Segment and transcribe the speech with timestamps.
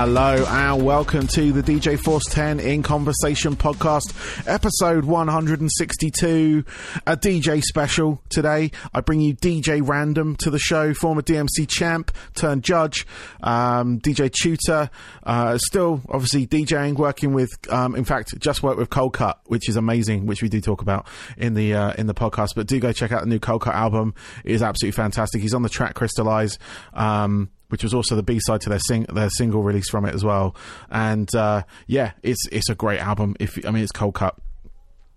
[0.00, 4.14] Hello and welcome to the DJ Force 10 in Conversation podcast,
[4.46, 6.64] episode 162,
[7.04, 8.22] a DJ special.
[8.28, 13.08] Today, I bring you DJ Random to the show, former DMC champ turned judge,
[13.42, 14.88] um, DJ tutor,
[15.24, 19.74] uh, still obviously DJing, working with, um, in fact, just worked with Coldcut, which is
[19.74, 22.50] amazing, which we do talk about in the uh, in the podcast.
[22.54, 25.42] But do go check out the new Coldcut album; it is absolutely fantastic.
[25.42, 26.56] He's on the track Crystallize.
[26.94, 30.14] Um, which was also the B side to their sing- their single release from it
[30.14, 30.54] as well.
[30.90, 33.36] And uh, yeah, it's it's a great album.
[33.40, 34.32] If I mean, it's Coldcut.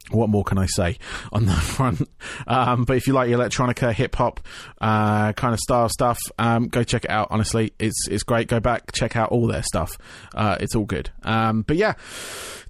[0.10, 0.98] What more can I say
[1.32, 2.10] on that front?
[2.46, 4.42] Um, but if you like your electronica, hip hop
[4.82, 7.28] uh, kind of style stuff, um, go check it out.
[7.30, 8.48] Honestly, it's it's great.
[8.48, 9.92] Go back, check out all their stuff.
[10.36, 11.12] Uh, it's all good.
[11.24, 11.94] Um, but yeah,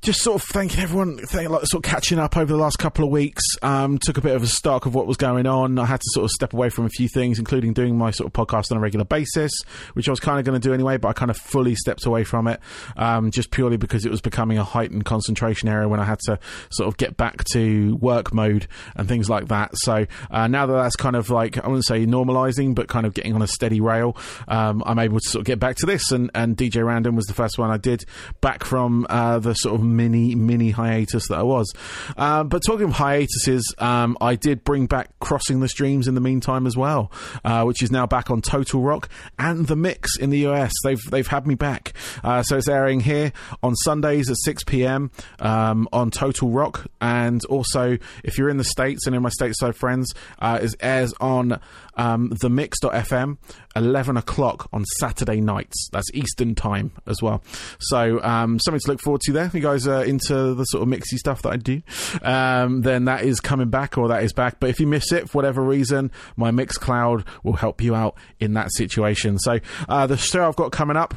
[0.01, 3.05] just sort of thanking everyone, thank, like, sort of catching up over the last couple
[3.05, 3.43] of weeks.
[3.61, 5.77] Um, took a bit of a stock of what was going on.
[5.77, 8.25] I had to sort of step away from a few things, including doing my sort
[8.25, 9.51] of podcast on a regular basis,
[9.93, 12.07] which I was kind of going to do anyway, but I kind of fully stepped
[12.07, 12.59] away from it,
[12.97, 16.39] um, just purely because it was becoming a heightened concentration area when I had to
[16.71, 19.77] sort of get back to work mode and things like that.
[19.77, 23.13] So uh, now that that's kind of like I wouldn't say normalizing, but kind of
[23.13, 26.11] getting on a steady rail, um, I'm able to sort of get back to this.
[26.11, 28.03] And, and DJ Random was the first one I did
[28.41, 31.73] back from uh, the sort of mini mini hiatus that I was.
[32.17, 36.21] Um, but talking of hiatuses, um, I did bring back Crossing the Streams in the
[36.21, 37.11] meantime as well,
[37.43, 40.71] uh, which is now back on Total Rock and the Mix in the US.
[40.83, 43.31] They've they've had me back, uh, so it's airing here
[43.63, 48.63] on Sundays at six pm um, on Total Rock, and also if you're in the
[48.63, 51.59] states and in my stateside friends, uh, it airs on
[51.95, 53.37] um, the Mix.fm
[53.75, 55.89] 11 o'clock on Saturday nights.
[55.91, 57.43] That's Eastern time as well.
[57.79, 59.45] So um, something to look forward to there.
[59.45, 61.81] If you guys are into the sort of mixy stuff that I do,
[62.21, 64.59] um, then that is coming back or that is back.
[64.59, 68.53] But if you miss it for whatever reason, my Mixcloud will help you out in
[68.53, 69.39] that situation.
[69.39, 71.15] So uh, the show I've got coming up.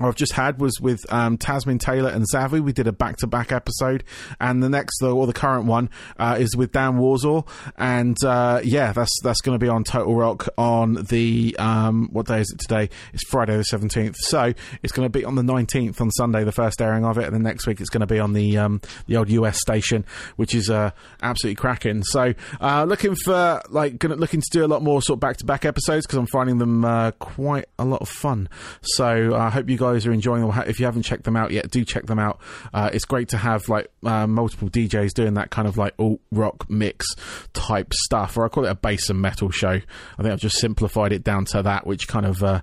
[0.00, 2.60] I've just had was with um, Tasmin Taylor and Zavi.
[2.60, 4.02] We did a back to back episode,
[4.40, 5.88] and the next, or the current one,
[6.18, 7.42] uh, is with Dan Warsaw.
[7.78, 12.26] And uh, yeah, that's that's going to be on Total Rock on the um, what
[12.26, 12.90] day is it today?
[13.12, 14.16] It's Friday the seventeenth.
[14.16, 17.26] So it's going to be on the nineteenth on Sunday, the first airing of it,
[17.26, 20.04] and then next week it's going to be on the um, the old US station,
[20.34, 20.90] which is uh,
[21.22, 22.02] absolutely cracking.
[22.02, 25.36] So uh, looking for like gonna, looking to do a lot more sort of back
[25.36, 28.48] to back episodes because I'm finding them uh, quite a lot of fun.
[28.82, 30.62] So I hope you guys are enjoying them.
[30.66, 32.40] If you haven't checked them out yet, do check them out.
[32.72, 36.20] Uh, it's great to have like uh, multiple DJs doing that kind of like alt
[36.30, 37.06] rock mix
[37.52, 39.70] type stuff, or I call it a bass and metal show.
[39.70, 42.60] I think I've just simplified it down to that, which kind of uh,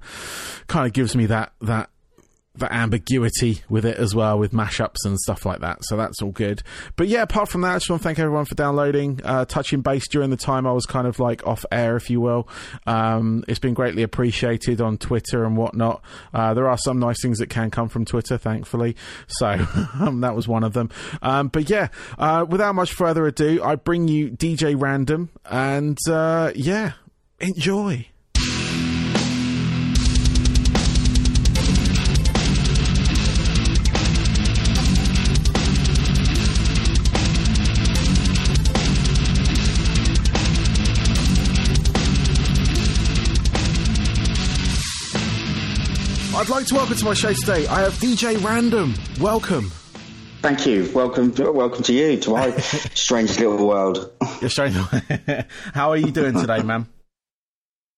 [0.67, 1.89] kind of gives me that that
[2.55, 5.77] that ambiguity with it as well, with mashups and stuff like that.
[5.83, 6.61] So that's all good.
[6.97, 9.81] But yeah, apart from that, I just want to thank everyone for downloading, uh, touching
[9.81, 12.49] base during the time I was kind of like off air, if you will.
[12.85, 16.03] Um, it's been greatly appreciated on Twitter and whatnot.
[16.33, 18.97] Uh, there are some nice things that can come from Twitter, thankfully.
[19.27, 19.47] So
[19.99, 20.89] um, that was one of them.
[21.21, 21.87] Um, but yeah,
[22.17, 26.93] uh, without much further ado, I bring you DJ Random and uh, yeah,
[27.39, 28.10] enjoy.
[46.51, 47.65] Like to welcome to my show today.
[47.67, 48.93] I have DJ Random.
[49.21, 49.71] Welcome.
[50.41, 50.91] Thank you.
[50.93, 52.51] Welcome, welcome to you to my
[52.93, 54.11] strange little world.
[54.41, 54.75] You're strange.
[55.73, 56.87] How are you doing today, man?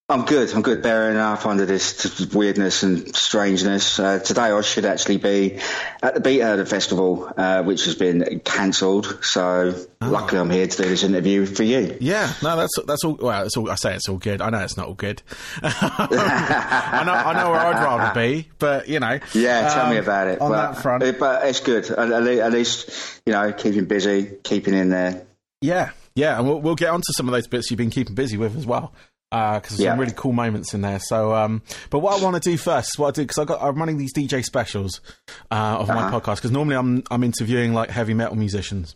[0.10, 0.54] I'm good.
[0.54, 0.82] I'm good.
[0.82, 3.98] Bearing up under this weirdness and strangeness.
[4.00, 5.62] Uh, today I should actually be
[6.02, 9.20] at the Beat Herder Festival, uh, which has been cancelled.
[9.24, 10.10] So oh.
[10.10, 11.98] luckily I'm here to do this interview for you.
[12.02, 12.34] Yeah.
[12.44, 13.16] No, that's that's all.
[13.16, 13.72] Well, it's all.
[13.72, 14.42] I say it's all good.
[14.42, 15.24] I know it's not all good.
[15.64, 17.14] I know.
[17.14, 19.20] I know where I'd rather be, but you know.
[19.34, 19.74] Yeah.
[19.74, 20.42] Tell um, me about it.
[20.42, 21.90] On that front, it, but it's good.
[21.90, 25.26] At, at least you know keeping busy, keeping in there.
[25.62, 25.92] Yeah.
[26.16, 28.56] Yeah, and we'll, we'll get onto some of those bits you've been keeping busy with
[28.56, 28.94] as well
[29.34, 29.92] because uh, there's yeah.
[29.92, 31.00] some really cool moments in there.
[31.00, 33.64] So, um, but what I want to do first, what I do because I got
[33.64, 35.02] I'm running these DJ specials
[35.50, 36.12] uh, of uh-huh.
[36.12, 38.96] my podcast because normally I'm I'm interviewing like heavy metal musicians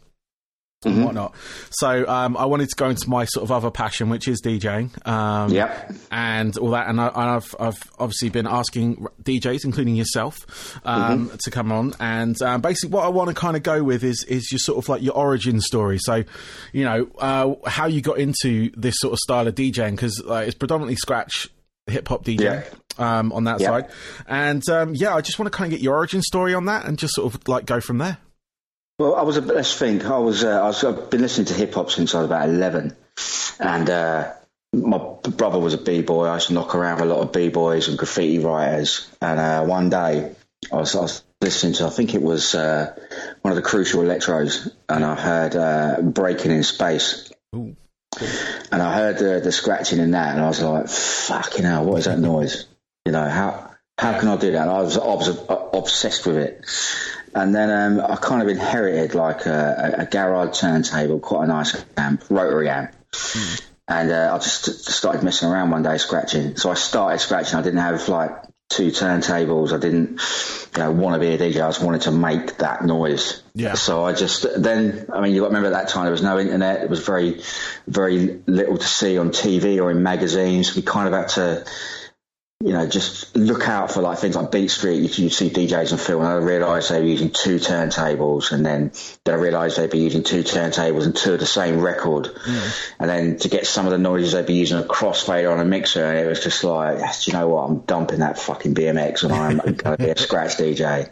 [0.86, 1.06] and mm-hmm.
[1.06, 1.34] whatnot.
[1.72, 5.08] So um, I wanted to go into my sort of other passion, which is DJing.
[5.08, 5.92] Um, yep.
[6.12, 6.88] And all that.
[6.88, 10.38] And, I, have I've obviously been asking DJs, including yourself,
[10.86, 11.36] um, mm-hmm.
[11.36, 11.94] to come on.
[12.00, 14.78] And uh, basically, what I want to kind of go with is is your sort
[14.78, 15.98] of like your origin story.
[16.00, 16.24] So,
[16.74, 20.44] you know, uh, how you got into this sort of style of DJing because uh,
[20.46, 21.48] it's predominantly scratch
[21.88, 22.42] hip hop DJ.
[22.42, 22.64] Yeah.
[23.00, 23.92] Um, on that side,
[24.28, 26.86] and um, yeah, I just want to kind of get your origin story on that,
[26.86, 28.18] and just sort of like go from there.
[29.00, 29.38] Well, I was.
[29.38, 30.06] Let's think.
[30.06, 30.44] I was.
[30.44, 30.84] Uh, I was.
[30.84, 32.96] I've been listening to hip hop since I was about eleven,
[33.60, 34.34] and uh,
[34.74, 36.26] my brother was a b-boy.
[36.26, 39.08] I used to knock around with a lot of b-boys and graffiti writers.
[39.22, 40.36] And uh, one day
[40.72, 42.96] I was, I was, listening to, I think it was uh,
[43.42, 47.32] one of the Crucial Electros, and I heard uh, Breaking in Space.
[47.56, 47.76] Ooh.
[48.72, 52.00] And I heard the, the scratching in that, and I was like, fucking hell, what
[52.00, 52.66] is that noise?
[53.06, 54.64] You know, how how can I do that?
[54.64, 55.40] And I was obs-
[55.74, 56.66] obsessed with it.
[57.38, 61.86] And then um, I kind of inherited like a, a, garage turntable, quite a nice
[61.96, 62.96] amp, rotary amp.
[63.12, 63.62] Mm.
[63.88, 66.58] And uh, I just started messing around one day, scratching.
[66.58, 67.60] So I started scratching.
[67.60, 68.32] I didn't have like
[68.70, 69.72] two turntables.
[69.72, 70.20] I didn't,
[70.76, 71.64] you know, want to be a DJ.
[71.64, 73.44] I just wanted to make that noise.
[73.54, 73.76] Yeah.
[73.76, 76.24] So I just then, I mean, you got to remember at that time there was
[76.24, 76.82] no internet.
[76.82, 77.44] It was very,
[77.86, 80.76] very little to see on TV or in magazines.
[80.76, 81.66] We kind of had to
[82.64, 84.96] you know, just look out for like things like Beat Street.
[84.96, 88.66] You, you see DJs and film, and I realised they were using two turntables, and
[88.66, 88.92] then
[89.28, 92.94] I realised they'd be using two turntables and two of the same record, mm.
[93.00, 95.66] and then to get some of the noises they'd be using a crossfader on a
[95.66, 99.34] mixer, and it was just like, you know what, I'm dumping that fucking BMX, and
[99.34, 101.10] I'm going to be a scratch DJ.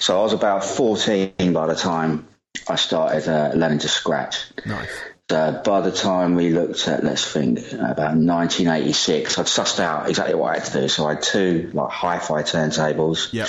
[0.00, 2.26] So I was about 14 by the time
[2.68, 4.46] I started uh, learning to scratch.
[4.66, 4.90] Nice.
[5.32, 10.34] Uh, by the time we looked at, let's think, about 1986, I'd sussed out exactly
[10.34, 10.88] what I had to do.
[10.88, 13.32] So I had two like hi-fi turntables.
[13.32, 13.48] Yep.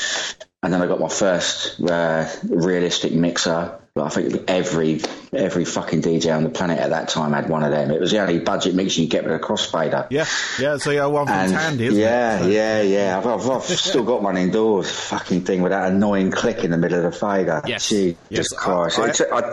[0.63, 3.79] And then I got my first uh, realistic mixer.
[3.95, 5.01] I think every
[5.33, 7.91] every fucking DJ on the planet at that time had one of them.
[7.91, 10.07] It was the only budget mixer you get with a crossfader.
[10.09, 10.25] Yeah,
[10.57, 10.77] yeah.
[10.77, 12.51] So yeah, one from and Tandy, yeah, it?
[12.51, 13.17] yeah, yeah.
[13.17, 14.89] I've, I've, I've still got one indoors.
[14.89, 17.61] Fucking thing with that annoying click in the middle of the fader.
[17.67, 18.53] Yes, Jesus yes.
[18.53, 18.99] Christ.
[18.99, 19.51] I, I,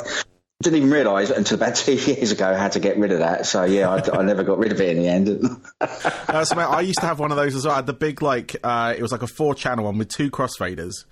[0.63, 3.47] didn't even realise until about two years ago how to get rid of that.
[3.47, 5.63] So yeah, I, I never got rid of it in the end.
[5.81, 7.75] uh, so, I used to have one of those as well.
[7.75, 10.31] I had the big like uh, it was like a four channel one with two
[10.31, 11.05] crossfaders.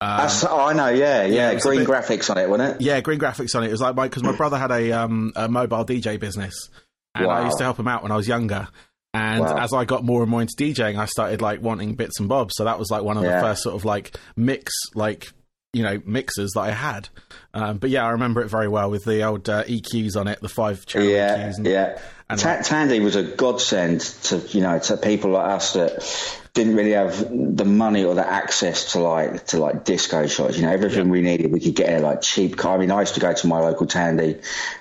[0.00, 2.80] Um, oh, I know, yeah, yeah, yeah green bit, graphics on it, wasn't it?
[2.82, 3.68] Yeah, green graphics on it.
[3.68, 6.68] It was like my because my brother had a um, a mobile DJ business,
[7.14, 7.42] and wow.
[7.42, 8.68] I used to help him out when I was younger.
[9.14, 9.58] And wow.
[9.58, 12.54] as I got more and more into DJing, I started like wanting bits and bobs.
[12.56, 13.36] So that was like one of yeah.
[13.36, 15.28] the first sort of like mix like
[15.74, 17.08] you know mixers that I had.
[17.52, 20.40] Um, but yeah, I remember it very well with the old uh, EQs on it,
[20.40, 21.56] the five channel yeah, EQs.
[21.58, 21.98] And, yeah,
[22.30, 26.76] and Ta- Tandy was a godsend to you know to people like us that didn't
[26.76, 30.56] really have the money or the access to like to like disco shots.
[30.56, 31.12] You know, everything yeah.
[31.12, 32.64] we needed we could get at like cheap.
[32.64, 34.40] I mean, I used to go to my local Tandy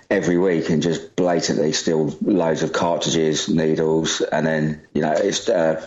[0.09, 5.49] every week and just blatantly steal loads of cartridges, needles, and then you know it's.
[5.49, 5.85] Uh,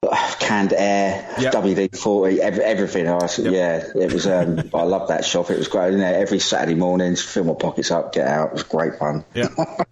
[0.38, 1.52] canned air, yep.
[1.52, 3.08] WD forty, everything.
[3.08, 3.52] I was, yep.
[3.52, 4.28] Yeah, it was.
[4.28, 5.50] Um, I loved that shop.
[5.50, 5.92] It was great.
[5.92, 8.48] In there every Saturday morning, fill my pockets up, get out.
[8.48, 9.24] It was great fun.
[9.34, 9.48] Yeah,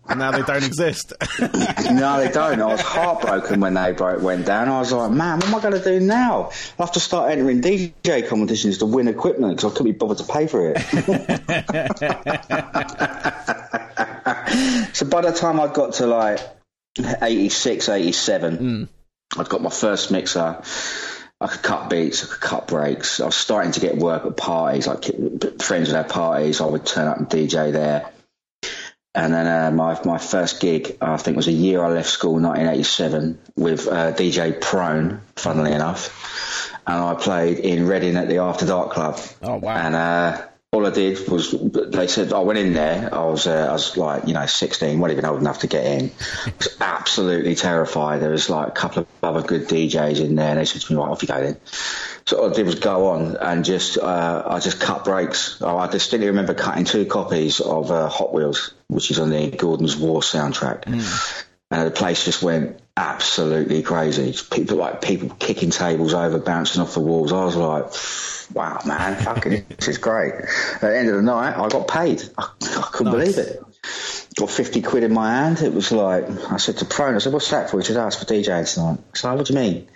[0.08, 1.12] and now they don't exist.
[1.40, 2.60] no, they don't.
[2.60, 4.68] I was heartbroken when they broke went down.
[4.68, 6.50] I was like, man, what am I going to do now?
[6.78, 10.18] I have to start entering DJ competitions to win equipment because I couldn't be bothered
[10.18, 10.78] to pay for it.
[14.94, 16.38] so by the time I got to like
[16.96, 18.56] 86, 87.
[18.58, 18.88] Mm
[19.36, 20.62] I'd got my first mixer.
[21.38, 23.20] I could cut beats, I could cut breaks.
[23.20, 25.04] I was starting to get work at parties, like
[25.60, 26.60] friends would have parties.
[26.60, 28.10] I would turn up and DJ there.
[29.14, 32.34] And then uh, my my first gig, I think, was a year I left school,
[32.34, 35.22] 1987, with uh, DJ Prone.
[35.36, 39.18] Funnily enough, and I played in Reading at the After Dark Club.
[39.42, 39.74] Oh wow!
[39.74, 40.42] And uh,
[40.72, 43.12] all I did was they said I went in there.
[43.14, 45.84] I was uh, I was like you know 16, wasn't even old enough to get
[45.84, 46.10] in.
[46.44, 48.20] I was absolutely terrified.
[48.20, 50.92] There was like a couple of other good DJs in there, and they said to
[50.92, 51.56] me, "Right, off you go then."
[52.26, 55.62] So all I did was go on and just uh, I just cut breaks.
[55.62, 59.50] Oh, I distinctly remember cutting two copies of uh, Hot Wheels, which is on the
[59.50, 60.84] Gordon's War soundtrack.
[60.84, 64.34] Mm and the place just went absolutely crazy.
[64.50, 67.32] People like people kicking tables over, bouncing off the walls.
[67.32, 70.32] I was like, wow, man, fucking, this is great.
[70.34, 72.22] At the end of the night, I got paid.
[72.38, 73.34] I, I couldn't nice.
[73.34, 73.62] believe it.
[74.36, 75.60] Got 50 quid in my hand.
[75.60, 77.78] It was like, I said to Prone, I said, what's that for?
[77.78, 78.98] He said, ask for DJing tonight.
[79.12, 79.88] I said, what do you mean?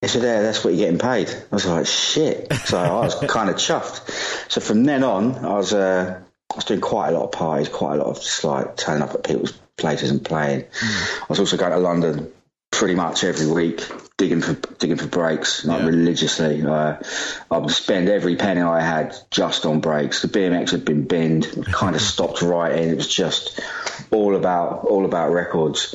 [0.00, 1.28] He said, yeah, that's what you're getting paid.
[1.28, 2.52] I was like, shit.
[2.52, 4.50] So I was kind of chuffed.
[4.50, 6.20] So from then on, I was, uh,
[6.52, 9.02] I was doing quite a lot of parties, quite a lot of just like turning
[9.02, 10.62] up at people's places and playing.
[10.62, 11.22] Mm.
[11.22, 12.32] I was also going to London
[12.70, 13.82] pretty much every week,
[14.16, 15.86] digging for digging for breaks, like yeah.
[15.86, 16.62] religiously.
[16.62, 16.96] Uh,
[17.50, 20.22] I would spend every penny I had just on breaks.
[20.22, 22.90] The BMX had been binned, kind of stopped writing.
[22.90, 23.60] It was just
[24.10, 25.94] all about all about records.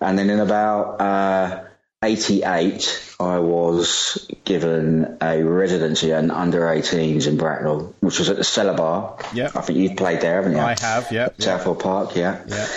[0.00, 1.64] And then in about uh,
[2.02, 8.44] 88, I was given a residency and under 18s in Bracknell, which was at the
[8.44, 9.18] Cellar Bar.
[9.32, 9.50] Yeah.
[9.54, 10.58] I think you've played there, haven't you?
[10.58, 11.28] I have, yeah.
[11.38, 12.42] South Hill Park, yeah.
[12.46, 12.68] Yeah.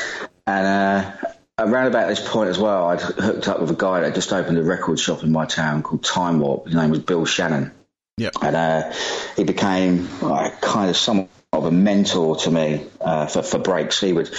[0.47, 1.11] And uh,
[1.57, 4.57] around about this point as well, I'd hooked up with a guy that just opened
[4.57, 6.65] a record shop in my town called Time Warp.
[6.65, 7.71] His name was Bill Shannon.
[8.17, 8.29] Yeah.
[8.41, 8.93] And uh,
[9.35, 13.99] he became like, kind of somewhat of a mentor to me uh, for, for breaks.
[13.99, 14.29] He would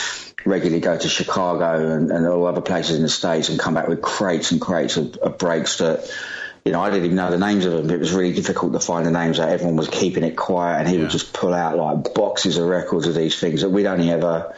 [0.44, 3.88] regularly go to Chicago and, and all other places in the States and come back
[3.88, 6.10] with crates and crates of, of breaks that
[6.66, 7.88] you know, I didn't even know the names of them.
[7.90, 9.50] It was really difficult to find the names out.
[9.50, 11.02] Everyone was keeping it quiet, and he yeah.
[11.02, 14.52] would just pull out like boxes of records of these things that we'd only ever,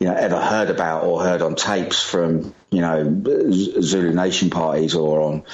[0.00, 4.96] you know, ever heard about or heard on tapes from, you know, Zulu Nation parties
[4.96, 5.44] or on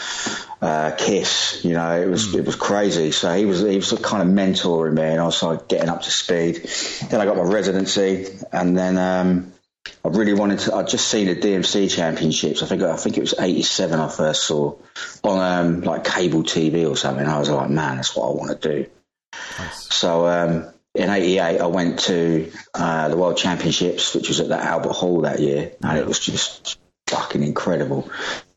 [0.63, 1.63] uh, Kiss.
[1.63, 2.39] You know, it was mm.
[2.39, 3.11] it was crazy.
[3.11, 6.01] So he was he was kind of mentoring me, and I was like getting up
[6.05, 6.71] to speed.
[7.11, 8.97] Then I got my residency, and then.
[8.97, 9.53] Um,
[10.05, 10.75] I really wanted to.
[10.75, 12.63] I'd just seen the DMC championships.
[12.63, 13.99] I think I think it was '87.
[13.99, 14.77] I first saw
[15.23, 17.27] on um, like cable TV or something.
[17.27, 18.91] I was like, man, that's what I want to do.
[19.59, 19.95] Nice.
[19.95, 24.59] So um, in '88, I went to uh, the World Championships, which was at the
[24.59, 28.11] Albert Hall that year, and it was just fucking incredible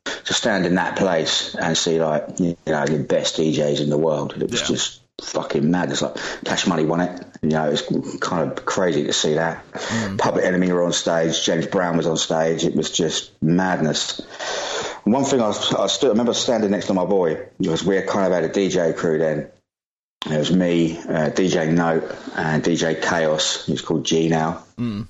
[0.06, 3.98] to stand in that place and see like you know the best DJs in the
[3.98, 4.34] world.
[4.42, 4.68] It was yeah.
[4.68, 5.92] just fucking mad.
[5.92, 7.26] It's like Cash Money won it.
[7.42, 7.84] You know, it's
[8.20, 9.66] kind of crazy to see that.
[9.72, 10.18] Mm.
[10.18, 11.44] Public Enemy were on stage.
[11.44, 12.64] James Brown was on stage.
[12.64, 14.20] It was just madness.
[15.06, 18.28] And one thing I, I still remember standing next to my boy because we kind
[18.28, 19.50] of had a DJ crew then.
[20.30, 22.04] It was me, uh, DJ Note,
[22.36, 23.66] and DJ Chaos.
[23.66, 24.64] He's called G now.
[24.78, 25.08] Mm.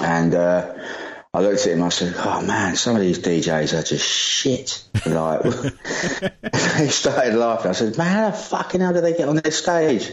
[0.00, 0.74] And uh,
[1.34, 4.84] I looked at him I said, "Oh man, some of these DJs are just shit."
[5.04, 5.42] Like
[6.76, 7.70] he started laughing.
[7.70, 10.12] I said, "Man, how the fucking hell do they get on this stage?"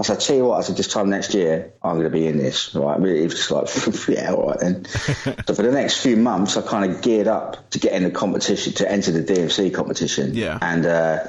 [0.00, 2.26] I said, "Tell you what," I said, "This time next year, I'm going to be
[2.26, 2.98] in this." Right?
[3.00, 4.84] He was just like, "Yeah, all right then."
[5.46, 8.10] so for the next few months, I kind of geared up to get in the
[8.10, 10.34] competition, to enter the DMC competition.
[10.34, 10.86] Yeah, and.
[10.86, 11.26] Uh,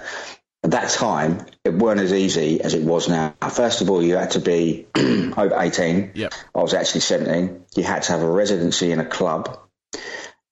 [0.63, 3.35] at that time, it weren't as easy as it was now.
[3.51, 6.11] First of all, you had to be over 18.
[6.15, 6.33] Yep.
[6.55, 7.65] I was actually 17.
[7.75, 9.59] You had to have a residency in a club,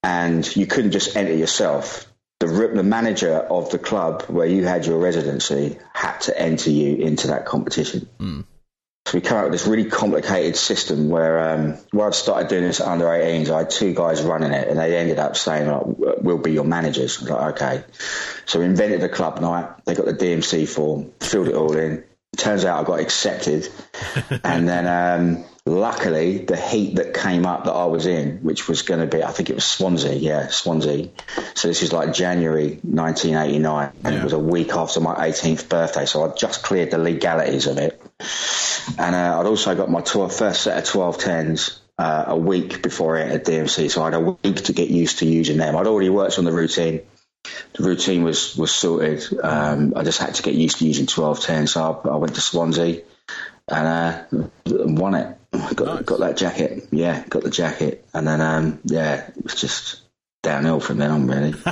[0.03, 2.07] and you couldn't just enter yourself.
[2.39, 6.97] The, the manager of the club where you had your residency had to enter you
[6.97, 8.09] into that competition.
[8.19, 8.45] Mm.
[9.11, 12.63] So we came up with this really complicated system where um, where I started doing
[12.63, 15.83] this under 18s, I had two guys running it, and they ended up saying, like,
[16.21, 17.83] "We'll be your managers." I was like, "Okay."
[18.45, 19.83] So we invented a club night.
[19.83, 22.05] They got the DMC form, filled it all in.
[22.37, 23.67] Turns out I got accepted,
[24.45, 28.81] and then um, luckily the heat that came up that I was in, which was
[28.81, 31.09] going to be, I think it was Swansea, yeah, Swansea.
[31.55, 34.19] So this is like January 1989, and yeah.
[34.19, 36.05] it was a week after my 18th birthday.
[36.05, 38.01] So I'd just cleared the legalities of it
[38.97, 43.17] and uh, I'd also got my 12, first set of 1210s uh, a week before
[43.17, 45.75] I entered DMC, so I had a week to get used to using them.
[45.75, 47.01] I'd already worked on the routine.
[47.73, 49.25] The routine was was sorted.
[49.41, 52.41] Um, I just had to get used to using 1210, so I, I went to
[52.41, 53.01] Swansea
[53.67, 55.37] and uh, won it.
[55.51, 56.03] Got nice.
[56.03, 56.88] got that jacket.
[56.91, 60.01] Yeah, got the jacket, and then um, yeah, it was just
[60.43, 61.50] downhill from then on, really.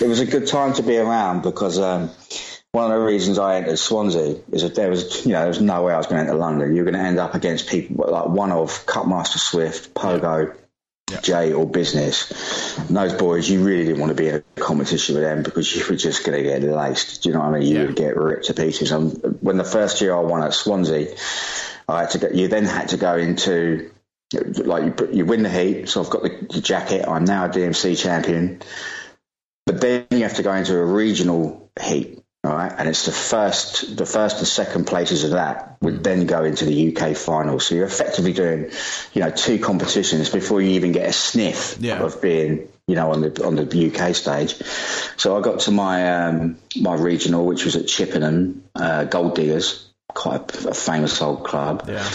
[0.00, 2.10] it was a good time to be around because um,
[2.72, 5.60] one of the reasons I entered Swansea is that there was, you know, there was
[5.60, 6.74] no way I was going to enter London.
[6.74, 10.56] You're going to end up against people like one of Cutmaster Swift, Pogo,
[11.22, 12.78] Jay, or Business.
[12.78, 15.74] And those boys, you really didn't want to be in a competition with them because
[15.74, 17.22] you were just going to get laced.
[17.22, 17.68] Do you know what I mean?
[17.68, 17.86] You yeah.
[17.86, 18.90] would get ripped to pieces.
[18.90, 21.14] And when the first year I won at Swansea,
[21.88, 22.34] I had to get.
[22.34, 23.90] You then had to go into
[24.32, 25.88] like you, you win the heat.
[25.88, 27.06] So I've got the, the jacket.
[27.06, 28.62] I'm now a DMC champion.
[29.66, 33.12] But then you have to go into a regional heat all right, and it's the
[33.12, 37.58] first, the first and second places of that would then go into the UK final.
[37.58, 38.70] So you're effectively doing,
[39.14, 42.02] you know, two competitions before you even get a sniff yeah.
[42.02, 44.56] of being, you know, on the on the UK stage.
[45.16, 50.54] So I got to my um, my regional, which was at Chippenham uh, Goldiggers, quite
[50.54, 51.86] a, a famous old club.
[51.88, 52.10] Yeah.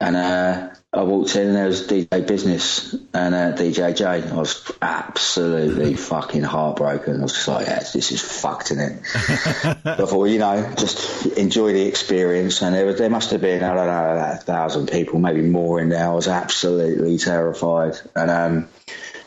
[0.00, 4.04] And uh, I walked in and there was DJ Business and uh, DJ J.
[4.04, 7.20] I was absolutely fucking heartbroken.
[7.20, 9.02] I was just like, yeah, this is fucked in it.
[9.14, 12.62] I thought, you know, just enjoy the experience.
[12.62, 15.80] And there, was, there must have been, I don't know, a thousand people, maybe more
[15.80, 16.08] in there.
[16.08, 17.98] I was absolutely terrified.
[18.14, 18.68] And um,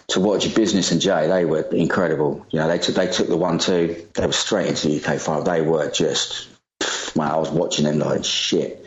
[0.08, 2.46] to watch Business and Jay, they were incredible.
[2.50, 4.08] You know, they took they took the one two.
[4.16, 5.46] They were straight into the UK five.
[5.46, 6.48] They were just
[7.18, 8.86] I was watching them like shit.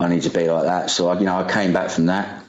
[0.00, 0.90] I need to be like that.
[0.90, 2.44] So I, you know, I came back from that,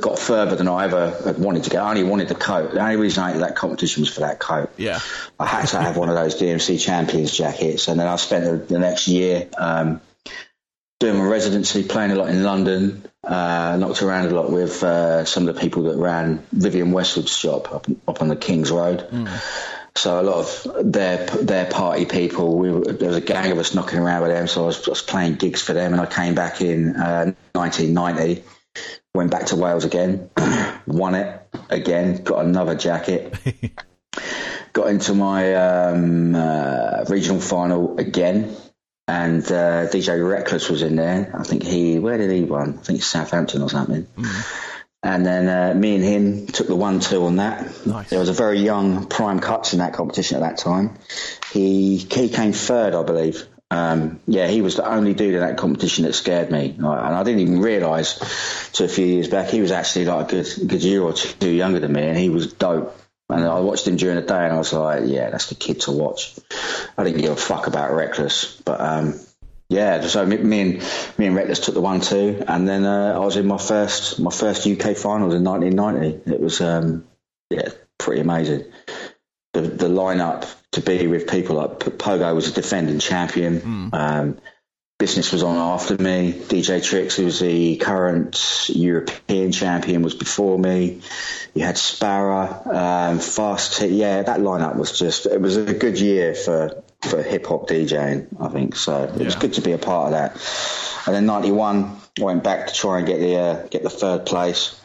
[0.00, 1.82] got further than I ever had wanted to get.
[1.82, 2.72] I only wanted the coat.
[2.72, 4.70] The only reason I entered that competition was for that coat.
[4.76, 5.00] Yeah,
[5.38, 8.74] I had to have one of those DMC Champions jackets, and then I spent the,
[8.74, 9.48] the next year.
[9.56, 10.00] Um,
[11.02, 15.24] doing my residency, playing a lot in London, uh, knocked around a lot with uh,
[15.24, 19.08] some of the people that ran Vivienne Westwood's shop up, up on the King's Road.
[19.10, 19.81] Mm.
[19.94, 23.58] So a lot of their their party people, we were, there was a gang of
[23.58, 24.46] us knocking around with them.
[24.46, 27.32] So I was, I was playing gigs for them, and I came back in uh,
[27.52, 28.42] 1990,
[29.14, 30.30] went back to Wales again,
[30.86, 33.34] won it again, got another jacket,
[34.72, 38.56] got into my um, uh, regional final again,
[39.06, 41.38] and uh, DJ Reckless was in there.
[41.38, 42.78] I think he, where did he run?
[42.78, 44.06] I think Southampton or something.
[44.16, 44.68] Mm.
[45.04, 47.86] And then uh, me and him took the one two on that.
[47.86, 48.10] Nice.
[48.10, 50.96] There was a very young Prime Cuts in that competition at that time.
[51.52, 53.46] He he came third, I believe.
[53.72, 57.22] Um, yeah, he was the only dude in that competition that scared me, and I
[57.24, 58.18] didn't even realise
[58.74, 61.50] to a few years back he was actually like a good good year or two
[61.50, 62.96] younger than me, and he was dope.
[63.28, 65.80] And I watched him during the day, and I was like, yeah, that's the kid
[65.82, 66.38] to watch.
[66.98, 69.18] I didn't give a fuck about Reckless, but um,
[69.72, 70.72] yeah, so me, me, and
[71.16, 74.20] me and Reckless took the one two, and then uh, I was in my first
[74.20, 76.30] my first UK finals in 1990.
[76.30, 77.06] It was um,
[77.48, 78.64] yeah, pretty amazing.
[79.54, 83.60] The, the lineup to be with people like Pogo was a defending champion.
[83.60, 83.94] Mm.
[83.94, 84.38] Um,
[84.98, 86.32] business was on after me.
[86.32, 91.00] DJ Tricks, who was the current European champion, was before me.
[91.54, 93.78] You had Sparrow, um, Fast.
[93.78, 95.26] T- yeah, that lineup was just.
[95.26, 98.28] It was a good year for for hip hop DJing.
[98.40, 99.04] I think so.
[99.04, 99.24] It yeah.
[99.24, 101.06] was good to be a part of that.
[101.06, 104.26] And then '91, I went back to try and get the uh, get the third
[104.26, 104.78] place.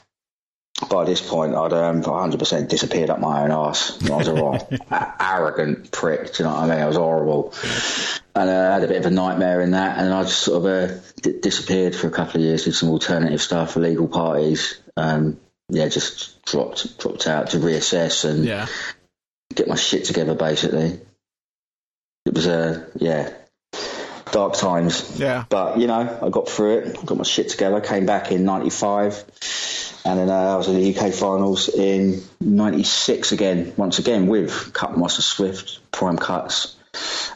[0.91, 3.99] By this point, I'd um, 100% disappeared up my own arse.
[4.07, 4.33] I was a
[4.91, 6.33] right arrogant prick.
[6.33, 6.79] Do you know what I mean?
[6.79, 7.51] I was horrible,
[8.35, 9.97] and uh, I had a bit of a nightmare in that.
[9.97, 12.89] And I just sort of uh, d- disappeared for a couple of years, did some
[12.89, 14.79] alternative stuff, illegal parties.
[14.95, 18.67] Um, yeah, just dropped dropped out to reassess and yeah.
[19.55, 20.99] get my shit together, basically
[22.27, 23.31] it was a yeah
[24.31, 25.19] dark times.
[25.19, 25.45] Yeah.
[25.49, 26.97] But you know, I got through it.
[26.99, 27.81] I got my shit together.
[27.81, 29.23] Came back in '95,
[30.05, 33.73] and then uh, I was in the UK finals in '96 again.
[33.77, 36.75] Once again with Cutmaster Swift, Prime Cuts,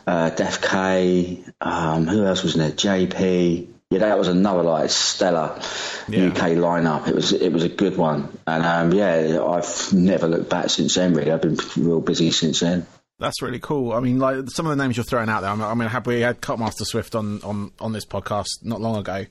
[0.06, 1.44] uh, Def K.
[1.62, 2.72] Um, who else was in there?
[2.72, 3.68] JP.
[3.90, 5.60] Yeah, that was another like stellar
[6.08, 6.28] yeah.
[6.28, 7.10] UK lineup.
[7.10, 10.96] It was it was a good one, and um, yeah, I've never looked back since
[10.96, 11.14] then.
[11.14, 12.86] Really, I've been real busy since then.
[13.22, 13.94] That's really cool.
[13.94, 15.52] I mean, like some of the names you're throwing out there.
[15.52, 19.28] I mean, have we had Cutmaster Swift on on on this podcast not long ago,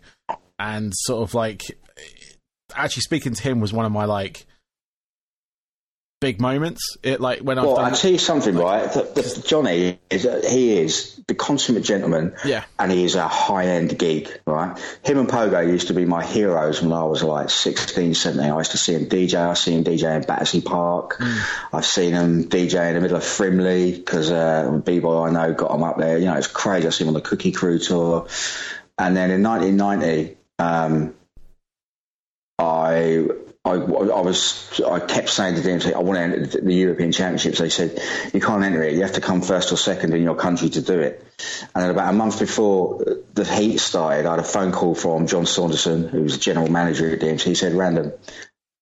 [0.60, 1.64] and sort of like
[2.74, 4.46] actually speaking to him was one of my like
[6.20, 6.98] big moments.
[7.02, 8.92] It like when well, I've done I tell you something, right?
[8.92, 13.66] The, the, Johnny is he is the consummate gentleman, yeah, and he is a high
[13.66, 14.78] end geek, right?
[15.04, 18.50] Him and Pogo used to be my heroes when I was like 16, 17.
[18.50, 19.34] I used to see him DJ.
[19.34, 21.18] I see him DJ in Battersea Park.
[21.18, 21.68] Mm.
[21.72, 25.74] I've seen him DJ in the middle of Frimley because uh, b-boy I know got
[25.74, 26.18] him up there.
[26.18, 26.86] You know, it's crazy.
[26.86, 28.28] I see him on the Cookie Crew tour,
[28.98, 30.36] and then in 1990.
[30.58, 31.14] Um,
[32.58, 33.26] I
[33.62, 37.58] I, I, was I kept saying to them, I want to enter the European Championships.
[37.58, 38.94] They said you can't enter it.
[38.94, 41.22] You have to come first or second in your country to do it.
[41.74, 45.26] And then about a month before the heat started, I had a phone call from
[45.26, 47.42] John Saunderson, who was the general manager at DMC.
[47.42, 48.12] He said, "Random,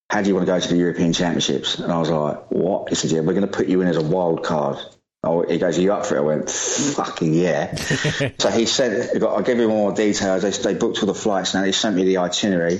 [0.09, 2.87] how do you want to go to the European Championships?" And I was like, "What?"
[2.87, 4.79] He said, "Yeah, we're going to put you in as a wild card."
[5.21, 6.19] Oh, he goes, Are you up for it?
[6.19, 7.75] I went, fucking yeah.
[8.39, 10.43] so he said, I'll give you more details.
[10.43, 11.63] They, they booked all the flights now.
[11.63, 12.79] They sent me the itinerary.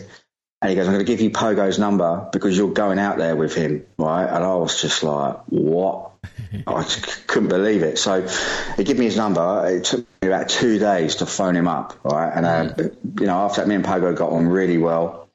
[0.61, 3.35] And he goes, I'm going to give you Pogo's number because you're going out there
[3.35, 4.25] with him, right?
[4.25, 6.11] And I was just like, what?
[6.67, 6.83] I
[7.27, 7.97] couldn't believe it.
[7.97, 8.27] So
[8.75, 9.65] he gave me his number.
[9.67, 12.31] It took me about two days to phone him up, right?
[12.35, 12.83] And, uh,
[13.19, 15.29] you know, after that, me and Pogo got on really well.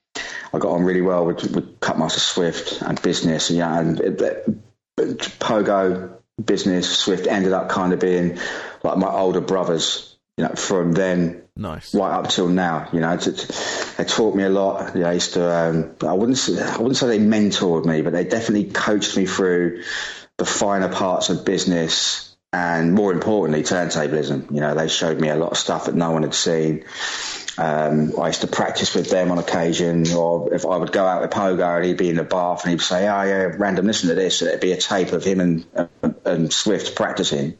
[0.52, 3.48] I got on really well with, with Cutmaster Swift and business.
[3.48, 8.38] And, yeah, and it, it, Pogo, business, Swift ended up kind of being
[8.82, 11.94] like my older brothers, you know, from then Nice.
[11.94, 14.92] Right up till now, you know, they taught me a lot.
[14.92, 18.24] They used to, um, I wouldn't, say, I wouldn't say they mentored me, but they
[18.24, 19.84] definitely coached me through
[20.36, 24.52] the finer parts of business and more importantly, turntablism.
[24.52, 26.84] You know, they showed me a lot of stuff that no one had seen.
[27.56, 31.22] Um, I used to practice with them on occasion, or if I would go out
[31.22, 34.08] with Pogo and he'd be in the bath and he'd say, "Oh yeah, random, listen
[34.08, 35.66] to this." And it'd be a tape of him and,
[36.26, 37.56] and Swift practicing,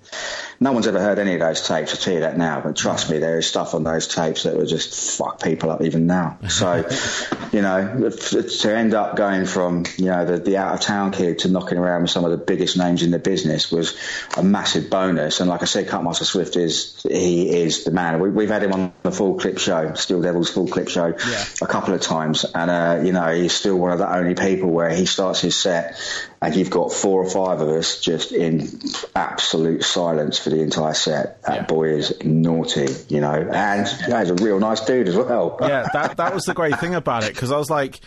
[0.61, 1.93] no one's ever heard any of those tapes.
[1.93, 4.57] I tell you that now, but trust me, there is stuff on those tapes that
[4.57, 6.39] would just fuck people up even now.
[6.49, 6.89] So,
[7.53, 11.41] you know, to end up going from you know the, the out of town kid
[11.41, 13.97] to knocking around with some of the biggest names in the business was
[14.37, 15.41] a massive bonus.
[15.41, 18.21] And like I said, Cutmaster Swift is he is the man.
[18.35, 21.45] We, have had him on the Full Clip Show, Steel Devils Full Clip Show, yeah.
[21.63, 24.71] a couple of times, and uh, you know he's still one of the only people
[24.71, 25.97] where he starts his set
[26.45, 28.69] and you've got four or five of us just in
[29.17, 31.41] absolute silence for the entire set.
[31.43, 31.65] That yeah.
[31.65, 35.57] boy is naughty, you know, and he's a real nice dude as well.
[35.63, 38.01] yeah, that that was the great thing about it because I was like.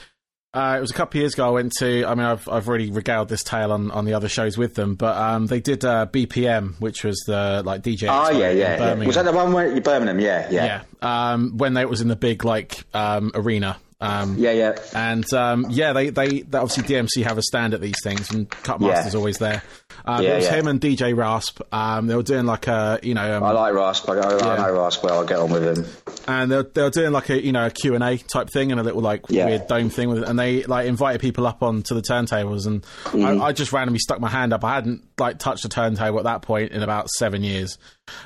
[0.53, 1.45] Uh, it was a couple of years ago.
[1.45, 2.05] I went to.
[2.05, 4.95] I mean, I've I've already regaled this tale on, on the other shows with them,
[4.95, 8.07] but um, they did uh, BPM, which was the like DJ.
[8.09, 9.05] Oh yeah, yeah, yeah.
[9.05, 10.19] Was that the one where Birmingham?
[10.19, 10.83] Yeah, yeah.
[11.01, 11.33] Yeah.
[11.33, 14.75] Um, when they was in the big like um, arena Um, Yeah, yeah.
[14.93, 18.49] and um, yeah, they, they they obviously DMC have a stand at these things, and
[18.49, 19.17] Cutmaster's Yeah.
[19.17, 19.63] always there.
[20.05, 20.55] Um, Yeah, it was yeah.
[20.55, 21.61] him and DJ Rasp.
[21.71, 24.09] Um, they were doing like a you know, um, I like Rasp.
[24.09, 25.23] I, I, I know Rasp well.
[25.23, 25.85] I get on with him.
[26.27, 28.79] and they're, they're doing like a you know a Q and A type thing and
[28.79, 29.45] a little like Yeah.
[29.45, 33.41] weird dome thing with and they like invited people up onto the turntables, and Mm-hmm.
[33.41, 34.63] I, I just randomly stuck my hand up.
[34.63, 37.77] I hadn't like touched a turntable at that point in about seven years,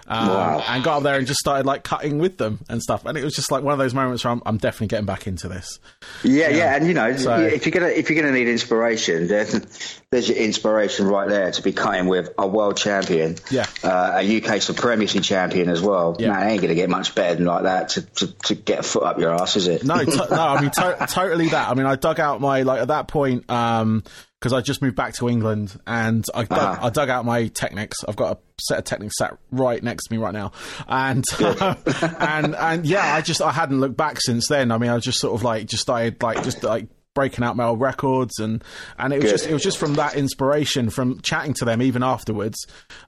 [0.07, 0.63] um, Wow.
[0.67, 3.23] and got up there and just started like cutting with them and stuff, and it
[3.23, 5.79] was just like one of those moments where I'm, I'm definitely getting back into this.
[6.23, 9.47] Yeah, yeah, and you know, So- if you're gonna if you're gonna need inspiration, then
[10.11, 13.65] there's your inspiration right there to be cutting with a world champion, Yeah.
[13.83, 16.15] uh, a UK supremacy champion as well.
[16.19, 16.31] Yeah.
[16.31, 18.83] Man, it ain't gonna get much better than like that to, to, to get a
[18.83, 19.83] foot up your ass, is it?
[19.83, 21.69] No, to- no, I mean to- totally that.
[21.69, 25.13] I mean, I dug out my like at that point because I just moved back
[25.15, 26.79] to England and I dug, Ah.
[26.85, 27.97] I dug out my Technics.
[28.07, 30.51] I've got a set of Technics sat right next to me right now,
[30.87, 34.71] and and and yeah, I just I hadn't looked back since then.
[34.71, 37.65] I mean, I just sort of like just started like just like breaking out my
[37.65, 38.63] old records and
[38.97, 39.31] and it was Good.
[39.31, 42.57] just it was just from that inspiration from chatting to them even afterwards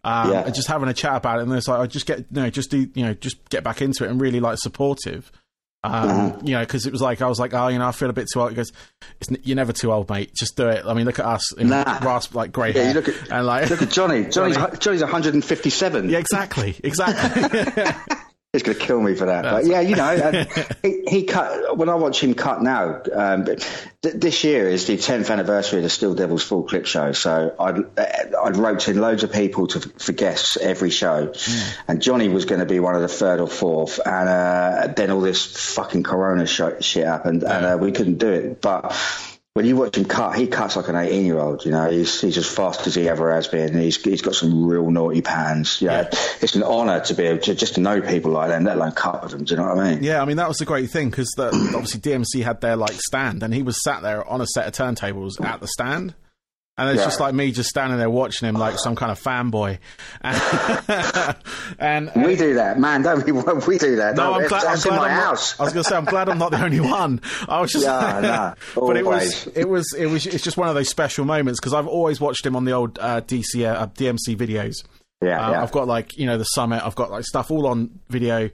[0.03, 0.43] um Yeah.
[0.45, 2.49] and just having a chat about it and it's like I just get you know
[2.49, 5.31] just do you know just get back into it and really like supportive
[5.85, 8.09] um, you know, because it was like I was like, oh, you know, I feel
[8.09, 8.51] a bit too old.
[8.51, 8.71] He goes,
[9.19, 10.31] it's, n- "You're never too old, mate.
[10.33, 11.99] Just do it." I mean, look at us, know, Nah.
[12.01, 14.23] rasp like grey Yeah, hair, you look at and like, look at Johnny.
[14.29, 16.09] Johnny's Johnny's 157.
[16.09, 17.83] yeah, exactly, exactly.
[18.53, 19.45] He's going to kill me for that.
[19.45, 20.45] But yeah, you know, uh,
[20.83, 21.75] he, he cut.
[21.75, 23.59] When I watch him cut now, um, th-
[24.03, 27.13] this year is the 10th anniversary of the Steel Devils Full Clip Show.
[27.13, 28.05] So I'd uh,
[28.43, 31.33] I'd roped in loads of people to for guests every show,
[31.87, 35.09] and Johnny was going to be one of the third or fourth, and uh, then
[35.09, 38.61] all this fucking Corona sh- shit happened, and uh, we couldn't do it.
[38.61, 38.95] But
[39.53, 41.63] when you watch him cut, he cuts like an 18 year old.
[41.63, 43.77] You know, he's he's as fast as he ever has been.
[43.77, 45.79] He's he's got some real naughty pans.
[45.79, 46.07] You know,
[46.41, 48.93] it's an honour to be able to just to know people like them, let alone
[48.93, 49.43] cut with them.
[49.43, 50.03] Do you know what I mean?
[50.03, 53.43] yeah, I mean, that was the great thing because obviously DMC had their like stand,
[53.43, 56.15] and he was sat there on a set of turntables at the stand.
[56.75, 57.05] And it's Yeah.
[57.05, 59.77] just like me just standing there watching him like some kind of fanboy.
[61.79, 63.01] And, and We do that, man.
[63.03, 63.31] Don't we?
[63.67, 64.15] We do that.
[64.15, 64.63] No, I'm glad.
[64.65, 65.59] I'm glad my I'm not- house.
[65.59, 67.21] I was going to say I'm glad I'm not the only one.
[67.47, 70.67] I was just, Yeah, nah, but it was, it was, it was, it's just one
[70.67, 73.88] of those special moments because I've always watched him on the old uh, DC, uh,
[73.88, 74.75] DMC videos.
[75.21, 75.63] Yeah, Uh, yeah.
[75.63, 76.86] I've got like you know the summit.
[76.86, 78.49] I've got like stuff all on video.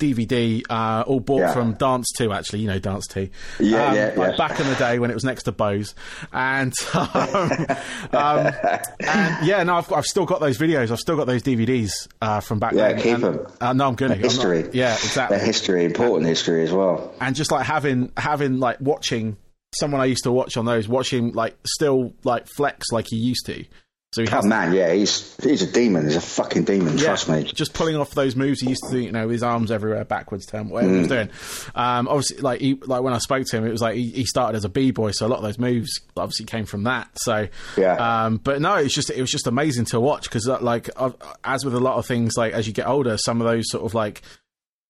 [0.00, 1.52] DVD, uh, all bought Yeah.
[1.52, 3.28] from Dance 2, actually, you know, Dance 2.
[3.60, 4.36] Yeah, um, yeah, like yeah.
[4.36, 5.94] Back in the day when it was next to Bose.
[6.32, 7.08] And, um,
[8.12, 8.52] um,
[9.00, 10.90] and yeah, no, I've, I've still got those videos.
[10.90, 13.02] I've still got those DVDs uh, from back Yeah, then.
[13.02, 13.46] keep And- 'em.
[13.60, 14.22] Uh, no, I'm going good.
[14.22, 14.68] history.
[14.72, 17.14] yeah, exactly Their history, important history as well.
[17.20, 19.36] and just like having having like watching
[19.74, 23.46] someone I used to watch on those, watching like still like flex like he used
[23.46, 23.64] to.
[24.12, 26.04] So he Oh man, yeah, he's he's a demon.
[26.06, 26.98] He's a fucking demon.
[26.98, 27.44] yeah, Trust me.
[27.44, 30.46] just pulling off those moves he used to do, you know, his arms everywhere, backwards,
[30.46, 31.10] turn, whatever he was Mm.
[31.10, 31.28] doing.
[31.76, 34.24] Um, obviously, like he, like when I spoke to him, it was like he, he
[34.24, 37.08] started as a b boy, so a lot of those moves obviously came from that.
[37.20, 37.46] So
[37.76, 38.24] Yeah.
[38.24, 41.10] um, but no, it's just it was just amazing to watch because like uh,
[41.44, 43.84] as with a lot of things, like as you get older, some of those sort
[43.84, 44.22] of like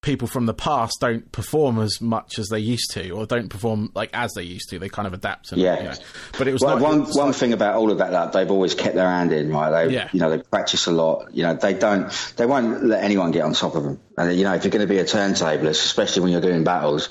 [0.03, 3.91] people from the past don't perform as much as they used to, or don't perform
[3.95, 4.79] like as they used to.
[4.79, 5.53] They kind of adapt.
[5.53, 5.77] And, Yeah.
[5.79, 5.95] you know.
[6.39, 8.33] But it was Well, not, one was one like- thing about all of that, that
[8.33, 9.71] they've always kept their hand in, right?
[9.89, 10.09] They, Yeah.
[10.13, 11.29] you know, they practice a lot.
[11.35, 14.01] You know, they don't, they won't let anyone get on top of them.
[14.17, 17.09] And you know, if you're going to be a turntablist, especially when you're doing battles,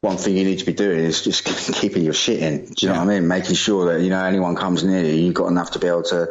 [0.00, 2.66] one thing you need to be doing is just keeping your shit in.
[2.66, 3.28] Do you know what I mean?
[3.28, 6.02] Making sure that you know anyone comes near you, you've got enough to be able
[6.04, 6.28] to,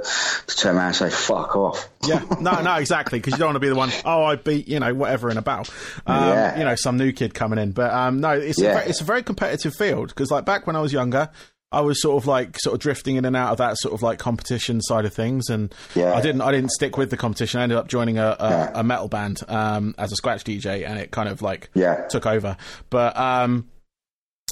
[0.47, 3.55] to turn around and say "fuck off." yeah, no, no, exactly, because you don't want
[3.55, 3.91] to be the one.
[4.05, 5.73] Oh, I beat you know whatever in a battle.
[6.05, 6.57] Um, Yeah.
[6.59, 8.75] You know, some new kid coming in, but um, no, it's Yeah.
[8.75, 11.29] very, it's a very competitive field because like back when I was younger.
[11.75, 14.01] I was sort of like sort of drifting in and out of that sort of
[14.01, 16.13] like competition side of things, and Yeah.
[16.13, 17.59] I didn't I didn't stick with the competition.
[17.59, 18.71] I ended up joining a, a, Yeah.
[18.75, 22.07] a metal band um, as a scratch DJ, and it kind of like Yeah.
[22.07, 22.57] took over.
[22.89, 23.69] But um,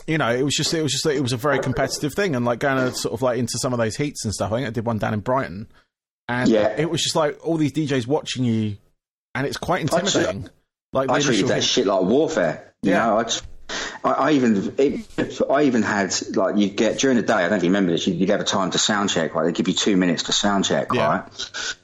[0.08, 2.44] you know, it was just it was just it was a very competitive thing, and
[2.46, 4.52] like going to sort of like into some of those heats and stuff.
[4.52, 5.68] I think I did one down in Brighton,
[6.28, 6.76] and Yeah.
[6.78, 8.78] it was just like all these DJs watching you,
[9.36, 10.50] and it's quite intimidating.
[10.92, 12.74] like I treated that hit- shit like warfare.
[12.82, 13.06] You Yeah.
[13.06, 13.46] know, I, just,
[14.04, 17.34] I, I even it, I even had like you get during the day.
[17.34, 18.08] I don't know if you remember this.
[18.08, 19.36] You'd, you'd have a time to sound check.
[19.36, 20.94] Right, they give you two minutes to sound check.
[20.94, 21.08] Yeah.
[21.08, 21.76] Right.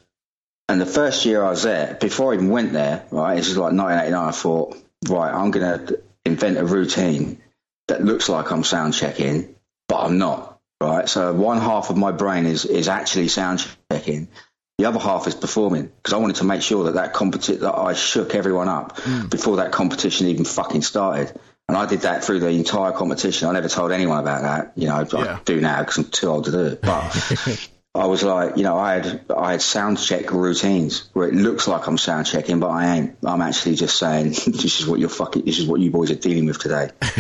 [0.69, 3.58] And the first year I was there, before I even went there, right, this is
[3.58, 4.28] like 1989.
[4.28, 5.88] I thought, right, I'm gonna
[6.25, 7.41] invent a routine
[7.88, 9.56] that looks like I'm sound checking,
[9.88, 10.60] but I'm not.
[10.82, 11.10] Right.
[11.10, 14.30] So one half of my brain is is actually sound checking.
[14.78, 17.75] The other half is performing because I wanted to make sure that that competi- that
[17.75, 19.28] I shook everyone up hmm.
[19.28, 21.38] before that competition even fucking started.
[21.70, 23.48] And I did that through the entire competition.
[23.48, 24.72] I never told anyone about that.
[24.76, 25.38] You know, Yeah.
[25.38, 26.82] I do now because I'm too old to do it.
[26.82, 31.34] But I was like, you know, I had I had sound check routines where it
[31.36, 33.18] looks like I'm sound checking, but I ain't.
[33.24, 35.46] I'm actually just saying this is what you're fucking.
[35.46, 36.90] This is what you boys are dealing with today.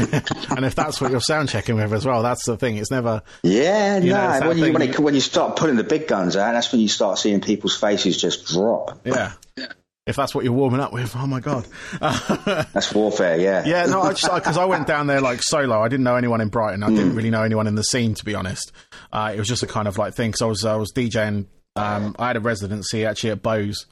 [0.55, 2.77] and if that's what you're sound checking with as well, that's the thing.
[2.77, 3.21] It's never.
[3.43, 4.39] Yeah, You no.
[4.39, 6.71] know, when you when, you- it, when you start pulling the big guns out, that's
[6.71, 8.99] when you start seeing people's faces just drop.
[9.05, 9.33] Yeah.
[10.07, 11.67] If that's what you're warming up with, oh my god.
[11.99, 13.37] That's warfare.
[13.39, 13.63] Yeah.
[13.69, 15.81] Yeah, no, I just because I went down there like solo.
[15.81, 16.81] I didn't know anyone in Brighton.
[16.83, 16.95] I Mm.
[16.95, 18.71] didn't really know anyone in the scene, to be honest.
[19.11, 20.29] Uh, it was just a kind of like thing.
[20.31, 21.45] Because I was I was DJing.
[21.75, 23.85] Um, I had a residency actually at Bose,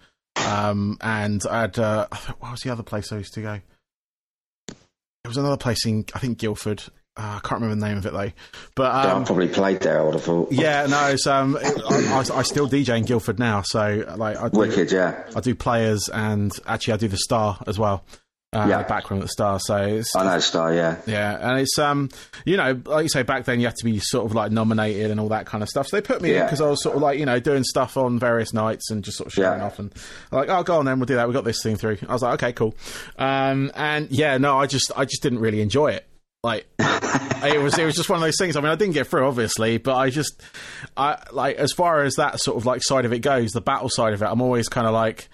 [0.48, 2.08] um, and I had uh,
[2.40, 3.60] what was the other place I used to go?
[4.70, 6.84] It was another place in I think Guildford.
[7.18, 8.32] Uh, I can't remember the name of it though.
[8.76, 10.00] But Yeah, um, I probably played there.
[10.00, 10.52] I would have thought.
[10.52, 13.64] yeah, no, it's um, it, I, I, I still DJ in Guildford now.
[13.64, 14.92] So like I do, Wicked.
[14.92, 15.24] Yeah.
[15.36, 18.04] I do players and actually I do the Star as well.
[18.54, 18.84] Uh, Yeah.
[18.84, 19.60] backroom at the Star.
[19.60, 20.74] So it's, I know Star.
[20.74, 20.98] Yeah.
[21.06, 22.10] yeah, and it's um,
[22.46, 25.10] you know, like you say, back then you had to be sort of like nominated
[25.12, 25.88] and all that kind of stuff.
[25.88, 27.98] So they put me in because I was sort of like you know doing stuff
[27.98, 29.66] on various nights and just sort of showing Yeah.
[29.66, 29.92] off and
[30.32, 31.28] like, oh, go on then, we'll do that.
[31.28, 31.98] We got this thing through.
[32.08, 32.76] I was like, okay, cool.
[33.18, 36.08] Um, and yeah, no, I just I just didn't really enjoy it.
[36.44, 38.56] Like it was it was just one of those things.
[38.56, 40.42] I mean, I didn't get through obviously, but I just
[40.96, 43.90] I like as far as that sort of like side of it goes, the battle
[43.90, 45.30] side of it, I'm always kind of like.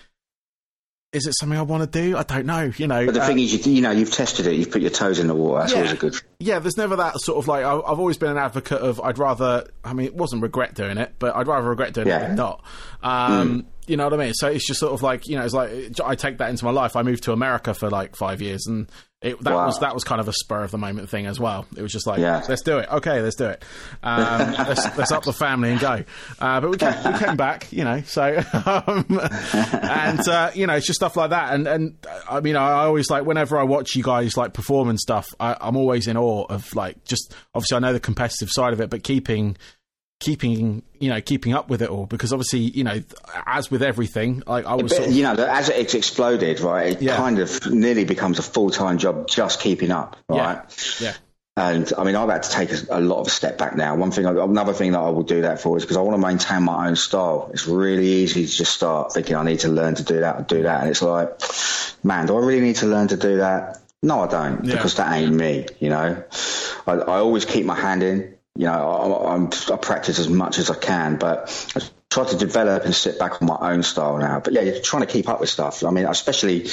[1.12, 2.18] Is it something I want to do?
[2.18, 2.72] I don't know.
[2.76, 4.56] You know, But the uh, thing is, you, you know, you've tested it.
[4.56, 5.60] You've put your toes in the water.
[5.60, 5.78] That's Yeah.
[5.78, 6.16] always a good.
[6.40, 9.20] yeah, there's never that sort of like I, I've always been an advocate of I'd
[9.20, 12.36] rather I mean it wasn't regret doing it, but I'd rather regret doing it than
[12.36, 12.64] not.
[13.04, 14.34] Um, You know what I mean?
[14.34, 15.70] So it's just sort of like you know it's like
[16.04, 16.96] I take that into my life.
[16.96, 18.90] I moved to America for like five years, and
[19.24, 19.66] it, that Wow.
[19.66, 21.66] was that was kind of a spur of the moment thing as well.
[21.76, 22.44] It was just like Yeah.
[22.48, 23.64] let's do it, okay, let's do it.
[24.04, 26.04] Um, let's, let's up the family and go.
[26.40, 28.02] Uh, but we came, we came back, you know.
[28.02, 28.24] So
[28.66, 29.06] um,
[29.82, 31.54] and uh, you know it's just stuff like that.
[31.54, 31.98] And and
[32.30, 35.56] I mean I always like whenever I watch you guys like perform and stuff, I,
[35.60, 38.90] I'm always in awe of like just obviously I know the competitive side of it,
[38.90, 39.58] but keeping
[40.24, 43.02] keeping you know keeping up with it all because obviously you know
[43.46, 46.94] as with everything like I was But, sort of, you know, as it's exploded, right?
[46.94, 47.18] It Yeah.
[47.18, 50.60] kind of nearly becomes a full time job just keeping up, right?
[51.00, 51.14] yeah yeah
[51.56, 53.96] And I mean, I've had to take a, a lot of a step back now.
[53.96, 56.26] One thing, another thing that I will do that for is because I want to
[56.28, 57.52] maintain my own style.
[57.54, 60.48] It's really easy to just start thinking I need to learn to do that and
[60.48, 61.30] do that, and it's like,
[62.04, 63.80] man, do I really need to learn to do that?
[64.02, 64.76] No, I don't, Yeah.
[64.76, 65.68] because that ain't me.
[65.80, 66.24] You know,
[66.88, 68.34] I, I always keep my hand in.
[68.56, 72.38] You know, I, I'm, I practice as much as I can, but I try to
[72.38, 74.40] develop and sit back on my own style now.
[74.40, 75.84] But yeah, you're trying to keep up with stuff.
[75.84, 76.68] I mean, especially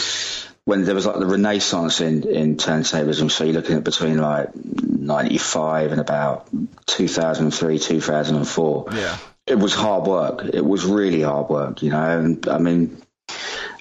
[0.65, 3.31] when there was like the renaissance in, in turntablism.
[3.31, 6.49] So you're looking at between like 95 and about
[6.87, 8.87] 2003, 2004.
[8.93, 9.17] Yeah.
[9.47, 10.45] It was hard work.
[10.45, 12.19] It was really hard work, you know.
[12.19, 13.03] And I mean,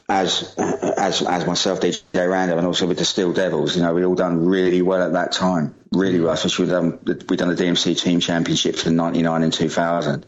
[0.08, 4.04] as as as myself, DJ Random, and also with the Steel Devils, you know, we
[4.04, 5.76] all done really well at that time.
[5.91, 6.34] Really well.
[6.34, 10.25] Especially we done we done the DMC Team Championships in '99 and 2000.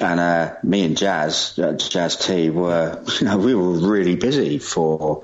[0.00, 4.58] And uh, me and Jazz, uh, Jazz T, were you know we were really busy
[4.58, 5.22] for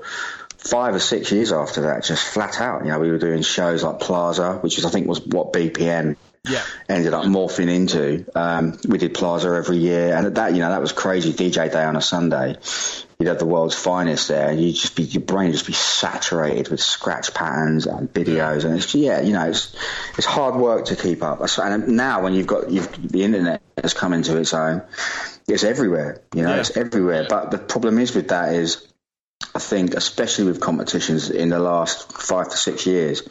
[0.57, 2.85] five or six years after that, just flat out.
[2.85, 6.15] You know, we were doing shows like Plaza, which is I think was what BPM
[6.47, 6.61] Yeah.
[6.87, 8.25] ended up morphing into.
[8.33, 11.33] Um, we did Plaza every year, and at that, you know, that was crazy.
[11.33, 12.57] DJ Day on a Sunday,
[13.21, 15.73] you'd have the world's finest there, and you just be your brain would just be
[15.73, 19.75] saturated with scratch patterns and videos, and it's yeah, you know, it's
[20.17, 21.39] it's hard work to keep up.
[21.59, 24.81] And now when you've got you've the internet has come into its own,
[25.47, 26.23] it's everywhere.
[26.33, 26.61] You know, Yeah.
[26.61, 27.27] it's everywhere.
[27.29, 28.87] But the problem is with that is.
[29.53, 33.23] I think, especially with competitions in the last five to six years,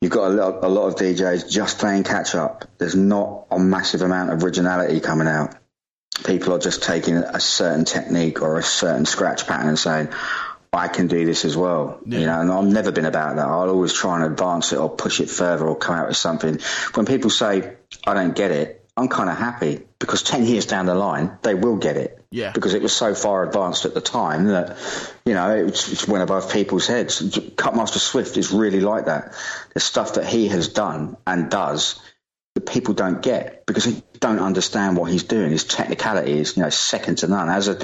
[0.00, 2.64] you've got a lot, a lot of DJs just playing catch up.
[2.78, 5.54] There's not a massive amount of originality coming out.
[6.24, 10.08] People are just taking a certain technique or a certain scratch pattern and saying,
[10.72, 12.00] I can do this as well.
[12.04, 12.18] Yeah.
[12.18, 13.46] You know, and I've never been about that.
[13.46, 16.58] I'll always try and advance it or push it further or come out with something.
[16.94, 17.76] When people say,
[18.06, 21.54] I don't get it, I'm kind of happy because 10 years down the line, they
[21.54, 22.52] will get it Yeah.
[22.52, 24.78] because it was so far advanced at the time that
[25.26, 27.38] you know it, it went above people's heads.
[27.56, 29.34] Cutmaster Swift is really like that.
[29.74, 32.00] The stuff that he has done and does
[32.56, 35.50] that people don't get because they don't understand what he's doing.
[35.50, 37.50] His technicality is you know second to none.
[37.50, 37.78] As a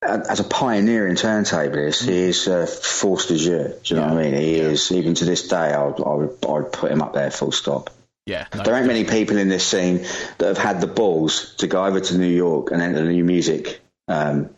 [0.00, 3.68] as a pioneer in turntablist, he is uh, force de jure.
[3.70, 4.34] Do you know what I mean?
[4.34, 5.56] He is even to this day.
[5.56, 7.90] I would, I would I would put him up there, full stop.
[8.24, 8.46] Yeah.
[8.54, 10.06] no, There ain't many people in this scene
[10.38, 13.24] that have had the balls to go over to New York and enter the new
[13.24, 14.50] music, um,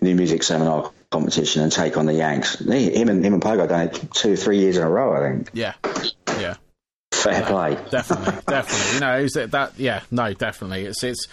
[0.00, 2.58] new music seminar competition and take on the Yanks.
[2.60, 5.16] He, him and him and Pogo done it two or three years in a row.
[5.16, 5.50] I think.
[5.52, 5.74] yeah.
[7.24, 7.78] Fair play.
[7.90, 8.94] definitely, definitely.
[8.94, 9.72] You know, is it that?
[9.78, 10.84] Yeah, no, definitely.
[10.84, 11.26] It's it's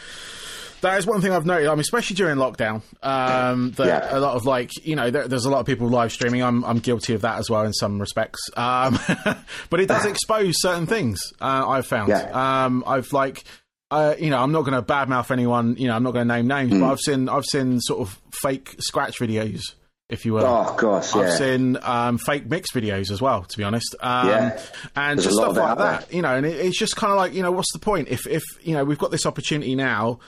[0.81, 1.67] that is one thing I've noted.
[1.67, 4.17] I mean, especially during lockdown, um, that Yeah.
[4.17, 6.41] a lot of like you know, there, there's a lot of people live streaming.
[6.41, 8.39] I'm I'm guilty of that as well in some respects.
[8.57, 8.97] Um,
[9.69, 11.19] but it does expose certain things.
[11.39, 12.09] Uh, I've found.
[12.09, 12.63] Yeah.
[12.65, 13.43] Um, I've like.
[13.91, 15.75] uh, you know, I'm not going to badmouth anyone.
[15.77, 16.79] You know, I'm not going to name names, Hmm.
[16.79, 19.61] but I've seen I've seen sort of fake scratch videos,
[20.11, 20.45] if you will.
[20.45, 21.21] Oh gosh, yeah.
[21.23, 23.95] I've seen um, fake mix videos as well, to be honest.
[23.99, 24.61] Um, Yeah.
[24.95, 27.33] And There's just stuff like that, you know, and it, it's just kind of like,
[27.33, 28.09] you know, what's the point?
[28.09, 30.19] If, if, you know, we've got this opportunity now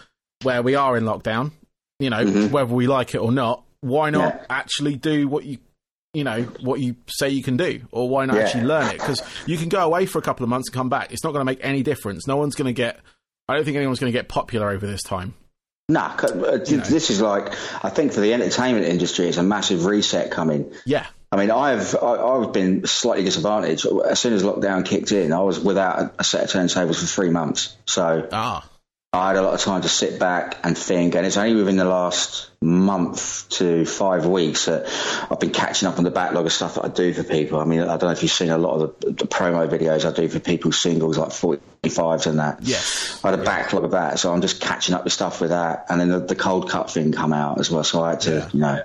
[0.42, 1.52] where we are in lockdown,
[2.00, 4.38] you know, whether we like it or not, why not Mm-hmm.
[4.40, 4.46] Yeah.
[4.50, 5.58] actually do what you,
[6.14, 7.82] you know, what you say you can do?
[7.92, 8.44] Or why not Yeah.
[8.44, 9.00] actually learn it?
[9.00, 11.12] Because you can go away for a couple of months and come back.
[11.12, 12.28] It's not going to make any difference.
[12.28, 13.00] No one's going to get,
[13.50, 15.34] I don't think anyone's going to get popular over this time.
[15.90, 20.32] Nah, uh, this is like I think for the entertainment industry, it's a massive reset
[20.32, 20.72] coming.
[20.86, 21.06] Yeah.
[21.32, 23.86] I mean, I've I, I've been slightly disadvantaged.
[23.86, 27.06] As soon as lockdown kicked in, I was without a, a set of turntables for
[27.06, 27.76] three months.
[27.86, 28.66] So Ah.
[29.16, 31.76] I had a lot of time to sit back and think, and it's only within
[31.76, 34.88] the last month to five weeks that
[35.30, 37.60] I've been catching up on the backlog of stuff that I do for people.
[37.60, 40.04] I mean, I don't know if you've seen a lot of the, the promo videos
[40.12, 42.60] I do for people's singles, like 45s and that.
[42.64, 43.20] Yes.
[43.24, 45.86] I had a backlog of that, so I'm just catching up with stuff with that,
[45.90, 48.50] and then the, the Coldcut thing come out as well, so I had to, Yeah.
[48.52, 48.82] you know,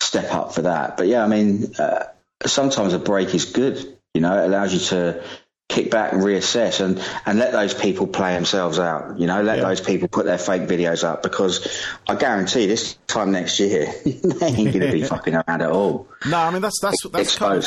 [0.00, 0.96] step up for that.
[0.96, 2.04] But yeah, I mean, uh,
[2.46, 3.98] sometimes a break is good.
[4.14, 5.24] You know, it allows you to
[5.68, 9.18] kick back and reassess and, and let those people play themselves out.
[9.18, 9.64] You know, let Yeah.
[9.68, 11.66] those people put their fake videos up because
[12.08, 16.08] I guarantee this time next year they ain't going to be fucking around at all.
[16.28, 17.66] No, I mean, that's, that's, that's kind of,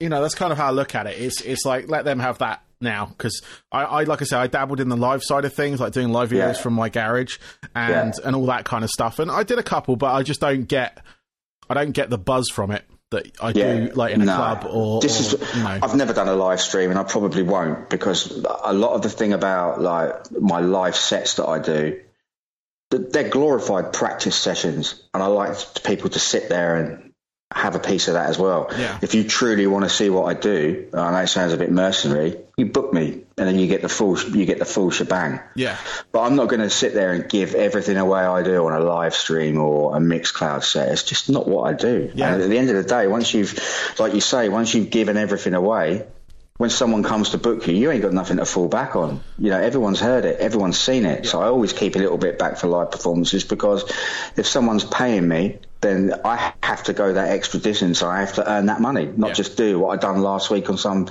[0.00, 1.20] you know that's kind of how I look at it.
[1.20, 4.48] It's it's like let them have that now because I, I like I said I
[4.48, 6.62] dabbled in the live side of things, like doing live videos Yeah.
[6.62, 7.38] from my garage
[7.76, 9.20] and and all that kind of stuff.
[9.20, 10.98] And I did a couple, but I just don't get
[11.70, 14.34] I don't get the buzz from it that I Yeah, do like in a no.
[14.36, 15.78] club or, this is know.
[15.82, 19.08] I've never done a live stream and I probably won't because a lot of the
[19.10, 22.00] thing about like my live sets that I do
[22.90, 27.11] they're glorified practice sessions and I like people to sit there and
[27.54, 28.68] have a piece of that as well.
[28.76, 28.98] Yeah.
[29.02, 31.70] If you truly want to see what I do, I know it sounds a bit
[31.70, 35.40] mercenary, you book me and then you get the full you get the full shebang.
[35.54, 35.78] yeah,
[36.12, 38.80] But I'm not going to sit there and give everything away I do on a
[38.80, 40.90] live stream or a Mixcloud set.
[40.90, 42.10] It's just not what I do.
[42.14, 42.34] Yeah.
[42.34, 43.58] And at the end of the day, once you've,
[43.98, 46.06] like you say, once you've given everything away,
[46.58, 49.20] when someone comes to book you, you ain't got nothing to fall back on.
[49.38, 51.26] You know, everyone's heard it, everyone's seen it.
[51.26, 53.82] So I always keep a little bit back for live performances because
[54.36, 58.02] if someone's paying me, then I have to go that extra distance.
[58.02, 59.34] I have to earn that money, not Yeah.
[59.34, 61.08] just do what I done last week on some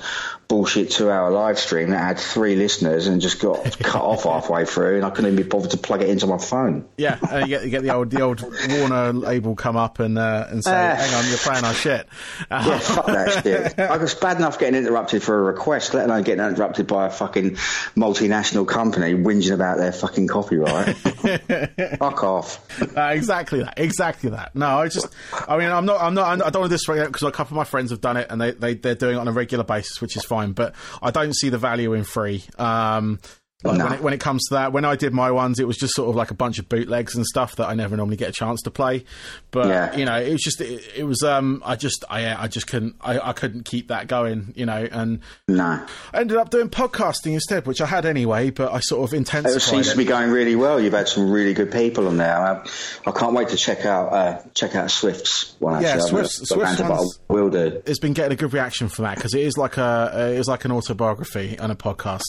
[0.48, 4.96] bullshit two-hour live stream that had three listeners and just got cut off halfway through,
[4.96, 6.86] and I couldn't even be bothered to plug it into my phone.
[6.96, 7.18] yeah.
[7.30, 10.46] And you get you get the old the old Warner label come up and uh,
[10.50, 10.94] and say, Ah.
[10.96, 12.06] "Hang on, you're playing our shit."
[12.50, 13.78] Uh, Yeah, fuck that shit.
[13.78, 17.10] I was bad enough getting interrupted for a request, let alone getting interrupted by a
[17.10, 17.52] fucking
[17.96, 20.96] multinational company whinging about their fucking copyright.
[21.98, 22.82] fuck off.
[22.96, 23.74] Uh, exactly that.
[23.78, 24.54] Exactly that.
[24.62, 25.08] No, I just,
[25.48, 27.56] I mean, I'm not, I'm not, I don't want to disrespect because a couple of
[27.56, 30.00] my friends have done it and they, they, they're doing it on a regular basis,
[30.00, 30.52] which is fine.
[30.52, 32.44] But I don't see the value in free.
[32.58, 33.18] Um,
[33.64, 35.76] like when, it, when it comes to that, when I did my ones, it was
[35.76, 38.28] just sort of like a bunch of bootlegs and stuff that I never normally get
[38.28, 39.04] a chance to play.
[39.50, 39.96] But Yeah.
[39.96, 42.96] you know, it was just, it, it was, um, I just, I, I just couldn't,
[43.00, 45.84] I, I couldn't keep that going, you know, and No.
[46.12, 49.56] I ended up doing podcasting instead, which I had anyway, but I sort of intensified
[49.56, 50.80] It seems to be going really well.
[50.80, 52.36] You've had some really good people on there.
[52.36, 52.66] I,
[53.06, 55.74] I can't wait to check out uh, check out Swift's one.
[55.76, 57.82] Actually, Yeah, Swift's- Swift's round it, but one's- I will do.
[57.86, 60.48] it's been getting a good reaction from that because it is like a it is
[60.48, 62.22] like an autobiography and a podcast.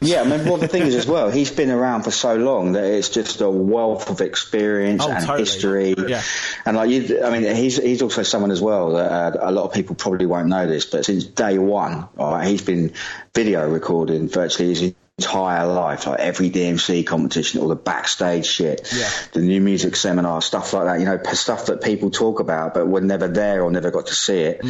[0.00, 2.72] Yeah, I mean, well, the thing is as well, he's been around for so long
[2.72, 5.38] that it's just a wealth of experience Oh, and totally.
[5.40, 5.94] history.
[6.08, 6.22] Yeah.
[6.64, 9.64] And like you, I mean, he's he's also someone as well that uh, a lot
[9.64, 12.92] of people probably won't know this, but since day one, right, he's been
[13.34, 19.08] video recording virtually his entire life, like every DMC competition, all the backstage shit, Yeah.
[19.32, 20.98] the new music seminar, stuff like that.
[21.00, 24.14] You know, stuff that people talk about but were never there or never got to
[24.14, 24.64] see it.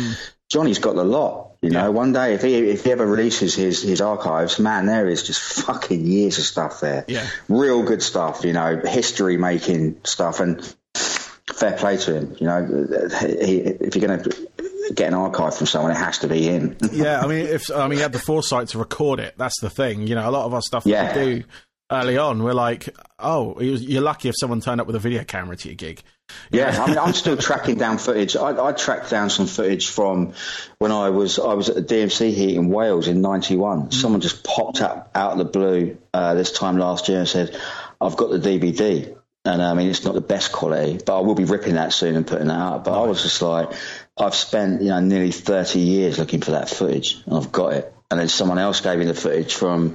[0.50, 1.46] Johnny's got the lot.
[1.62, 1.82] You know.
[1.84, 1.88] Yeah.
[1.88, 5.40] one day if he if he ever releases his his archives, man, there is just
[5.64, 7.04] fucking years of stuff there.
[7.08, 7.26] Yeah.
[7.48, 8.44] real good stuff.
[8.44, 10.62] You know, history making stuff, and
[10.94, 12.36] fair play to him.
[12.40, 12.86] You know,
[13.20, 14.48] he, if you're going to
[14.94, 16.76] get an archive from someone, it has to be him.
[16.92, 19.34] yeah, I mean, if I mean, he had the foresight to record it.
[19.36, 20.06] That's the thing.
[20.06, 21.14] You know, a lot of our stuff Yeah.
[21.16, 21.44] we do
[21.92, 25.56] early on, we're like, oh, you're lucky if someone turned up with a video camera
[25.56, 26.02] to your gig.
[26.50, 28.34] Yeah, I mean, I'm still tracking down footage.
[28.36, 30.34] I, I tracked down some footage from
[30.78, 33.92] when I was I was at the DMC heat in Wales in '91.
[33.92, 37.56] Someone just popped up out of the blue uh, this time last year and said,
[38.00, 41.34] "I've got the DVD." And I mean, it's not the best quality, but I will
[41.34, 42.84] be ripping that soon and putting that out.
[42.84, 43.72] But I was just like,
[44.18, 47.94] I've spent you know nearly 30 years looking for that footage, and I've got it.
[48.10, 49.94] And then someone else gave me the footage from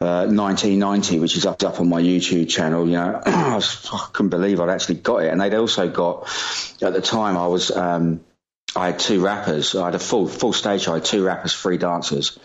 [0.00, 2.86] uh, 1990, which is up, up on my YouTube channel.
[2.86, 5.28] You know, I, was, I couldn't believe I'd actually got it.
[5.32, 6.28] And they'd also got,
[6.82, 8.20] at the time, I was, um,
[8.76, 9.74] I had two rappers.
[9.74, 10.86] I had a full full stage.
[10.86, 12.38] I had two rappers, three dancers.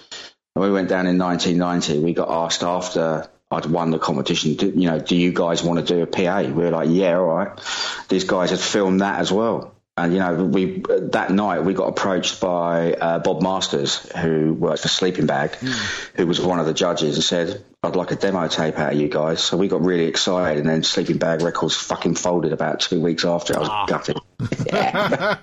[0.56, 2.00] And we went down in 1990.
[2.00, 4.56] We got asked after I'd won the competition.
[4.56, 6.44] Do, you know, do you guys want to do a PA?
[6.44, 7.60] We were like, yeah, all right.
[8.08, 9.76] These guys had filmed that as well.
[10.02, 10.82] And you know, we
[11.12, 15.72] that night we got approached by uh, Bob Masters, who works for Sleeping Bag, mm.
[16.16, 19.00] who was one of the judges, and said, "I'd like a demo tape out of
[19.00, 22.80] you guys." So we got really excited, and then Sleeping Bag Records fucking folded about
[22.80, 23.56] two weeks after.
[23.56, 23.86] I was ah.
[23.86, 24.18] gutted.
[24.66, 25.36] Yeah,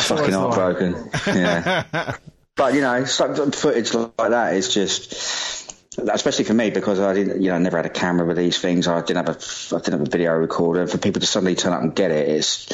[0.00, 1.10] fucking heartbroken.
[1.26, 2.16] yeah,
[2.56, 5.63] but you know, footage like that is just
[5.98, 8.86] especially for me because I didn't, you know, never had a camera with these things.
[8.86, 10.86] I didn't have a, I didn't have a video recorder.
[10.86, 12.70] For people to suddenly turn up and get it, it's,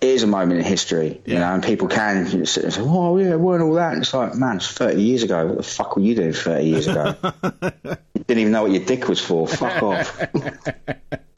[0.00, 1.34] it is a moment in history, yeah.
[1.34, 1.54] you know.
[1.54, 4.14] And people can you know, sit and say, "Oh yeah, weren't all that?" And it's
[4.14, 5.46] like, man, it's thirty years ago.
[5.46, 7.16] What the fuck were you doing thirty years ago?
[7.22, 7.94] you
[8.26, 9.46] didn't even know what your dick was for.
[9.46, 10.20] Fuck off.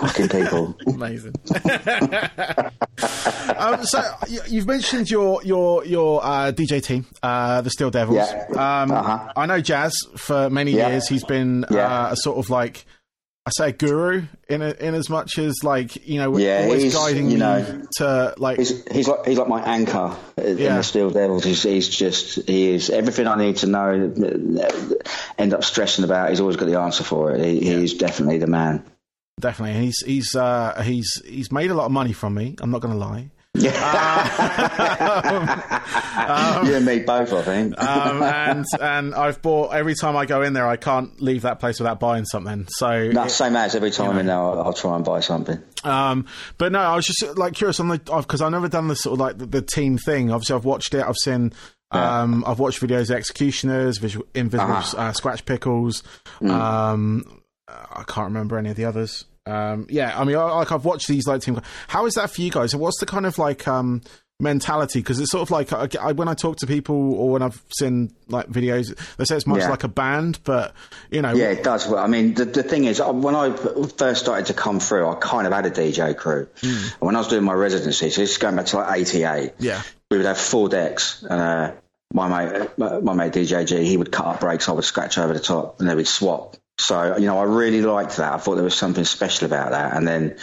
[0.00, 0.76] Fucking people.
[0.86, 1.34] Amazing.
[3.56, 4.02] um, so
[4.48, 8.16] you've mentioned your your your uh, DJ team, uh, the Steel Devils.
[8.16, 8.46] Yeah.
[8.50, 9.32] Um, uh-huh.
[9.36, 10.88] I know Jazz for many yeah.
[10.88, 11.08] years.
[11.08, 12.08] He's been yeah.
[12.08, 12.84] uh, a sort of like
[13.46, 16.92] I say a guru in a, in as much as like you know yeah, always
[16.92, 21.10] guiding you know to like he's, he's like he's like my anchor in the Steel
[21.10, 21.44] Devils.
[21.44, 23.92] He's, he's just he is everything I need to know.
[25.38, 26.30] End up stressing about.
[26.30, 27.44] He's always got the answer for it.
[27.44, 27.78] He, yeah.
[27.78, 28.84] He's definitely the man.
[29.38, 32.56] Definitely, he's he's uh, he's he's made a lot of money from me.
[32.58, 33.30] I'm not going to lie.
[33.58, 33.72] Yeah,
[36.60, 37.78] um, you and me both, I think.
[37.80, 41.60] um, and and I've bought every time I go in there, I can't leave that
[41.60, 42.66] place without buying something.
[42.68, 45.20] So no, same as every time you know, in there, I'll, I'll, try and buy
[45.20, 45.62] something.
[45.84, 46.26] Um,
[46.58, 49.14] but no, I was just like curious on the because I've never done the sort
[49.14, 50.30] of like the, the, team thing.
[50.30, 51.04] Obviously, I've watched it.
[51.04, 51.52] I've seen.
[51.94, 52.22] Yeah.
[52.22, 54.98] Um, I've watched videos of X-ecutioners, visual, invisible uh-huh.
[54.98, 56.02] uh, Skratch Piklz.
[56.40, 56.50] Mm.
[56.50, 59.24] Um, I can't remember any of the others.
[59.46, 61.60] Um, yeah, I mean, I, like I've watched these like team.
[61.88, 62.74] How is that for you guys?
[62.74, 64.02] What's the kind of like um,
[64.40, 65.00] mentality?
[65.00, 67.62] Because it's sort of like I, I, when I talk to people or when I've
[67.76, 69.70] seen like videos, they say it's much yeah.
[69.70, 70.74] like a band, but
[71.10, 71.86] you know, yeah, it does.
[71.86, 75.08] Well, I mean, the, the thing is, uh, when I first started to come through,
[75.08, 76.48] I kind of had a DJ crew.
[76.60, 76.90] Mm.
[77.00, 79.52] when I was doing my residency, so this is going back to like '88.
[79.58, 81.72] Yeah, we would have four decks, and uh,
[82.12, 85.32] my mate, my mate DJ G, he would cut up breaks, I would scratch over
[85.32, 86.56] the top, and then we'd swap.
[86.78, 88.32] So, you know, I really liked that.
[88.32, 89.96] I thought there was something special about that.
[89.96, 90.36] And then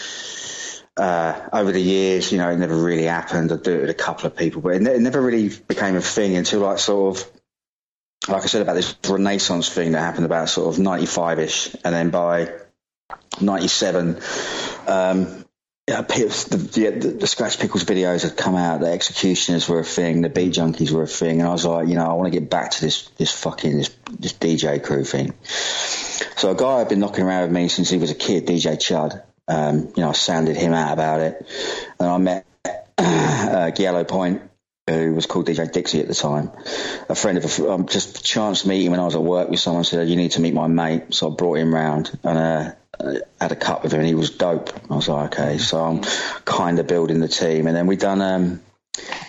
[0.98, 3.52] uh, over the years, you know, it never really happened.
[3.52, 6.02] I'd do it with a couple of people, but it, it never really became a
[6.02, 7.32] thing until like sort of,
[8.28, 11.76] like I said about this renaissance thing that happened about sort of 95 ish.
[11.84, 12.52] And then by
[13.40, 14.20] 97,
[14.88, 15.44] um,
[15.88, 18.80] yeah, the, the, the, Skratch Piklz videos had come out.
[18.80, 20.22] The X-ecutioners were a thing.
[20.22, 22.40] The beat junkies were a thing, and I was like, you know, I want to
[22.40, 25.34] get back to this this fucking this, this DJ crew thing.
[26.38, 28.78] So a guy had been knocking around with me since he was a kid, DJ
[28.78, 29.24] Chud.
[29.48, 31.46] Um, you know, I sounded him out about it,
[32.00, 32.46] and I met
[32.98, 34.42] uh, Giallo Point,
[34.88, 36.52] who was called DJ Dixie at the time.
[37.10, 39.84] A friend of a um, just chance meeting when I was at work with someone
[39.84, 42.38] said, "You need to meet my mate," so I brought him round and.
[42.38, 42.72] Uh,
[43.42, 44.70] had a cup with him and he was dope.
[44.90, 46.02] I was like, okay, so I'm
[46.46, 47.66] kind of building the team.
[47.66, 48.62] And then we done um,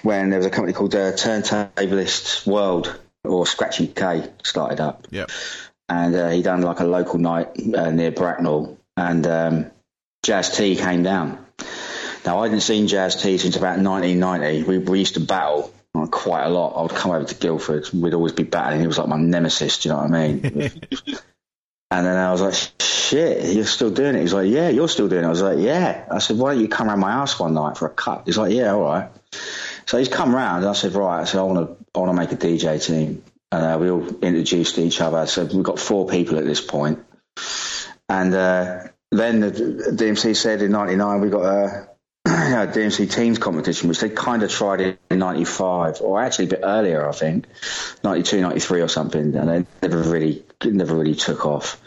[0.03, 5.09] when there was a company called uh, Turntablist World or Scratchy K started up.
[5.11, 5.26] Yeah
[5.89, 9.70] and uh, he done like a local night uh, near Bracknell, and um,
[10.22, 11.45] Jazz T came down.
[12.24, 14.62] Now I hadn't seen Jazz T since about 1990.
[14.62, 16.74] We, we used to battle like, quite a lot.
[16.76, 17.89] I would come over to Guildford.
[17.93, 18.80] We'd always be battling.
[18.80, 19.78] He was like my nemesis.
[19.78, 20.41] Do you know what I mean?
[21.91, 25.09] and then I was like, "Shit, you're still doing it?" He's like, "Yeah, you're still
[25.09, 27.39] doing it." I was like, "Yeah." I said, "Why don't you come around my house
[27.39, 29.11] one night for a cut?" He's like, "Yeah, all right."
[29.87, 32.11] So he's come round, and I said, "Right." I said, "I want to, I want
[32.11, 33.22] to make a DJ team."
[33.55, 35.27] And uh, we all introduced each other.
[35.27, 37.05] So we've got four people at this point.
[38.09, 39.51] And uh, then the
[39.97, 41.89] DMC said in '99 we got a,
[42.27, 46.61] a DMC Teams competition, which they kind of tried in '95, or actually a bit
[46.65, 47.47] earlier, I think,
[48.03, 51.81] '92, '93 or something, and they never really, never really took off.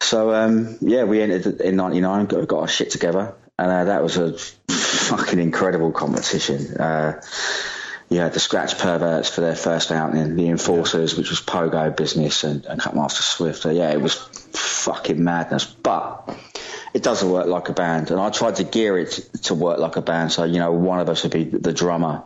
[0.00, 4.04] So um, yeah, we entered in '99, got, got our shit together, and uh, that
[4.04, 6.76] was a fucking incredible competition.
[6.76, 7.20] Uh,
[8.08, 12.64] you the Scratch Perverts for their first outing, the Enforcers, which was Pogo Business, and,
[12.66, 13.62] and Cutmaster Swift.
[13.62, 15.64] So, yeah, it was fucking madness.
[15.64, 16.36] But
[16.96, 19.10] it doesn't work like a band, and I tried to gear it
[19.42, 20.32] to work like a band.
[20.32, 22.22] So you know, one of us would be the drummer,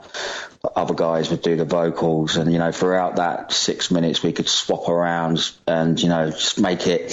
[0.76, 4.48] other guys would do the vocals, and you know, throughout that six minutes, we could
[4.48, 7.10] swap around and you know, just make it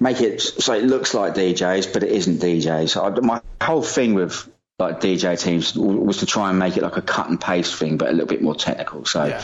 [0.00, 2.88] make it so it looks like DJs, but it isn't DJs.
[2.88, 4.48] So I, my whole thing with
[4.78, 7.96] like DJ teams was to try and make it like a cut and paste thing,
[7.96, 9.04] but a little bit more technical.
[9.06, 9.42] So yeah.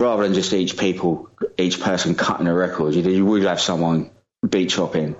[0.00, 4.10] rather than just each people, each person cutting a record, you, you would have someone
[4.48, 5.16] beat chopping,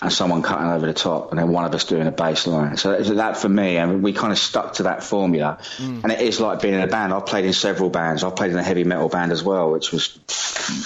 [0.00, 2.76] and someone cutting over the top, and then one of us doing a bass line.
[2.76, 5.58] So that for me, and we kind of stuck to that formula.
[5.78, 6.02] Mm.
[6.04, 7.12] And it is like being in a band.
[7.12, 8.24] I've played in several bands.
[8.24, 10.18] I've played in a heavy metal band as well, which was,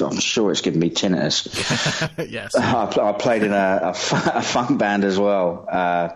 [0.01, 1.49] I'm sure it's given me tinnitus.
[2.31, 2.55] yes.
[2.57, 5.67] I, I, played in a, a, a, funk band as well.
[5.71, 6.11] Uh,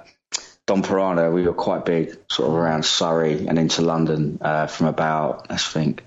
[0.67, 4.87] Dom Pirana, we were quite big, sort of around Surrey and into London uh, from
[4.87, 6.03] about, let's think,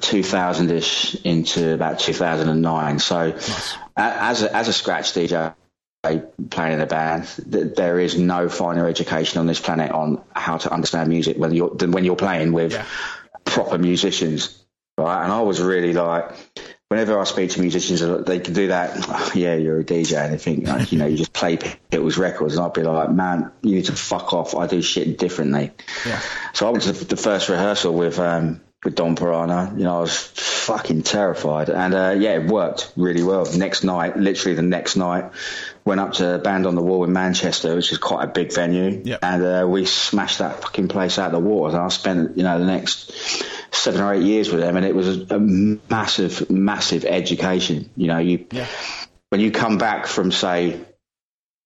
[0.00, 2.98] 2000 ish into about 2009.
[3.00, 3.74] So, nice.
[3.96, 5.54] as a, as a scratch DJ
[6.50, 10.72] playing in a band, there is no finer education on this planet on how to
[10.72, 12.84] understand music when you're than when you're playing with yeah.
[13.44, 14.58] proper musicians.
[14.98, 16.32] Right, and I was really like,
[16.92, 18.90] whenever I speak to musicians, they can do that.
[19.08, 22.18] Oh, yeah, you're a DJ, and they think like, you know you just play Beatles
[22.18, 24.54] records, and I'd be like, man, you need to fuck off.
[24.54, 25.70] I do shit differently.
[26.06, 26.20] Yeah.
[26.52, 29.74] So I went to the first rehearsal with um, with Dom Pirana.
[29.78, 31.70] You know, I was fucking terrified.
[31.70, 33.46] And uh, yeah, it worked really well.
[33.56, 35.32] Next night, literally the next night,
[35.86, 39.00] went up to Band on the Wall in Manchester, which is quite a big venue.
[39.02, 39.18] Yep.
[39.22, 41.76] And uh, we smashed that fucking place out of the water.
[41.76, 43.12] And I spent, you know, the next
[43.72, 44.76] seven or eight years with them.
[44.76, 47.90] And it was a, a massive, massive education.
[47.96, 48.66] You know, you yeah.
[49.30, 50.80] when you come back from, say,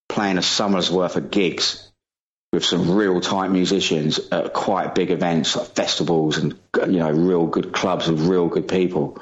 [0.08, 1.90] playing a summer's worth of gigs
[2.52, 7.46] with some real tight musicians at quite big events like festivals and you know real
[7.46, 9.20] good clubs with real good people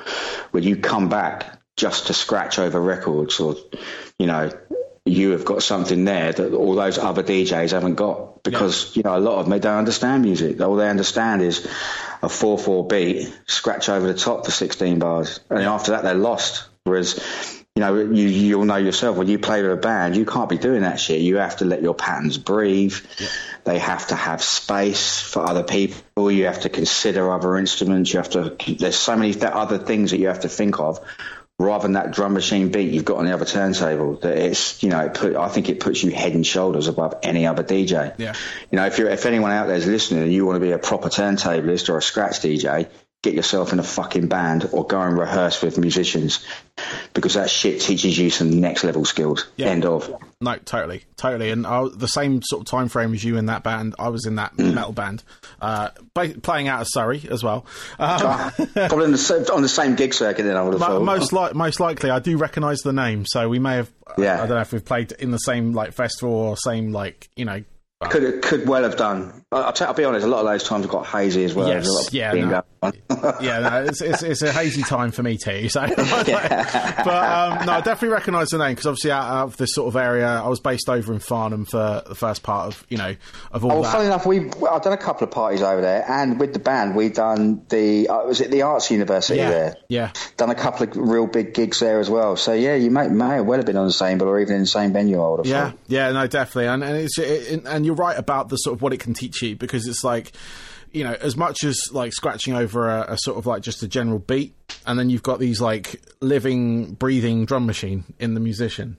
[0.51, 3.57] when you come back just to scratch over records or
[4.19, 4.51] you know
[5.07, 9.01] you have got something there that all those other DJs haven't got because yeah.
[9.01, 11.67] you know a lot of them they don't understand music all they understand is
[12.23, 16.69] a 4-4 beat scratch over the top for 16 bars and after that they're lost
[16.85, 17.21] whereas
[17.77, 20.59] you know, you, you'll know yourself when you play with a band, you can't be
[20.59, 21.21] doing that shit.
[21.21, 22.95] You have to let your patterns breathe.
[23.19, 23.27] Yeah.
[23.65, 26.31] They have to have space for other people.
[26.31, 28.13] You have to consider other instruments.
[28.13, 31.01] You have to, there's so many other things that you have to think of
[31.59, 34.89] rather than that drum machine beat you've got on the other turntable that it's you
[34.89, 38.15] know it put I think it puts you head and shoulders above any other DJ.
[38.19, 38.35] Yeah.
[38.71, 40.73] You know if you're if anyone out there is listening and you want to be
[40.73, 42.89] a proper turntablist or a scratch DJ,
[43.25, 46.47] get yourself in a fucking band or go and rehearse with musicians
[47.15, 49.47] because that shit teaches you some next level skills.
[49.57, 49.69] Yeah.
[49.69, 50.15] End of.
[50.41, 51.51] No, totally, totally.
[51.51, 53.95] And I, the same sort of time frame as you in that band.
[53.99, 54.75] I was in that mm.
[54.75, 55.25] metal band,
[55.61, 57.65] uh, playing out of Surrey as well.
[57.99, 60.43] Um, probably the, on the same gig circuit.
[60.43, 61.03] Then I would have thought.
[61.03, 63.91] Most most likely, I do recognise the name, so we may have.
[64.19, 64.41] Yeah.
[64.41, 67.31] I, I don't know if we've played in the same like festival or same like
[67.37, 67.65] you know
[68.11, 69.44] could could well have done.
[69.55, 70.27] I'll, t- I'll be honest.
[70.27, 71.69] A lot of those times I've got hazy as well.
[71.69, 72.63] Yes, yeah, no.
[73.41, 75.69] yeah, no, it's, it's, it's, a hazy time for me too.
[75.69, 79.89] So, but um, no, I definitely recognise the name because obviously out, of this sort
[79.89, 83.17] of area, I was based over in Farnham for the first part of you know
[83.53, 83.73] of all.
[83.73, 83.93] Oh, that.
[83.93, 86.95] funny enough, we I've done a couple of parties over there, and with the band,
[86.95, 89.77] we done the uh, was it the Arts University yeah, there?
[89.89, 92.37] Yeah, done a couple of real big gigs there as well.
[92.37, 94.63] So yeah, you may may well have been on the same, but or even in
[94.63, 95.23] the same venue.
[95.23, 95.79] I would have yeah, thought.
[95.87, 98.93] yeah, no, definitely, and and it's it, and you're right about the sort of what
[98.93, 100.33] it can teach you because it's like
[100.95, 103.89] you know, as much as like scratching over a, a, sort of like just a
[103.89, 104.55] general beat,
[104.87, 108.97] and then you've got these like living, breathing drum machine in the musician.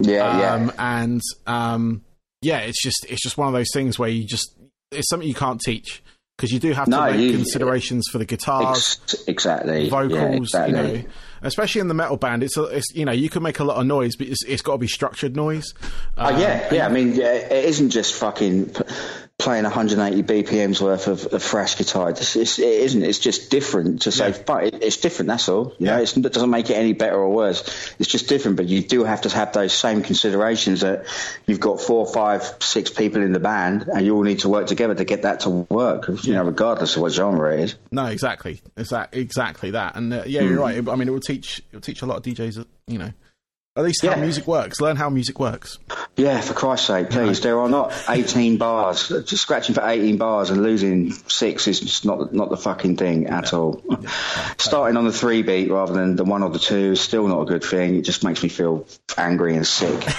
[0.00, 2.04] Yeah, um, yeah, and um,
[2.40, 4.54] yeah, it's just it's just one of those things where you just
[4.92, 6.04] it's something you can't teach
[6.36, 10.14] because you do have to no, make you, considerations for the guitars, ex- exactly, vocals,
[10.14, 10.76] yeah, exactly.
[10.76, 11.04] you know.
[11.44, 13.76] Especially in the metal band, it's, a, it's you know you can make a lot
[13.76, 15.74] of noise, but it's, it's got to be structured noise.
[16.16, 16.86] Uh, yeah, yeah.
[16.86, 18.74] I mean, it isn't just fucking
[19.38, 22.10] playing 180 BPMs worth of, of fresh guitar.
[22.10, 23.02] It's, it's, it isn't.
[23.02, 24.42] It's just different to say, yeah.
[24.46, 25.28] but it, it's different.
[25.28, 25.74] That's all.
[25.78, 25.96] You yeah.
[25.96, 27.62] know, it doesn't make it any better or worse.
[27.98, 28.56] It's just different.
[28.56, 31.06] But you do have to have those same considerations that
[31.46, 34.68] you've got four, five, six people in the band, and you all need to work
[34.68, 36.08] together to get that to work.
[36.08, 36.34] You yeah.
[36.36, 37.74] know, regardless of what genre it is.
[37.90, 38.62] No, exactly.
[38.76, 39.96] It's that exactly that.
[39.96, 40.60] And uh, yeah, you're mm.
[40.60, 40.88] right.
[40.88, 41.33] I mean, it will teach.
[41.34, 42.64] It will teach a lot of DJs.
[42.86, 43.10] You know
[43.76, 44.80] at least how music works.
[44.80, 45.78] Learn how music works.
[46.16, 47.40] Yeah, for Christ's sake, please.
[47.40, 49.08] There are not 18 bars.
[49.08, 53.26] Just scratching for 18 bars and losing six is just not not the fucking thing
[53.26, 53.58] at yeah.
[53.58, 53.82] all.
[54.04, 54.10] Yeah.
[54.58, 57.42] Starting on the three beat rather than the one or the two is still not
[57.42, 57.96] a good thing.
[57.96, 60.02] It just makes me feel angry and sick.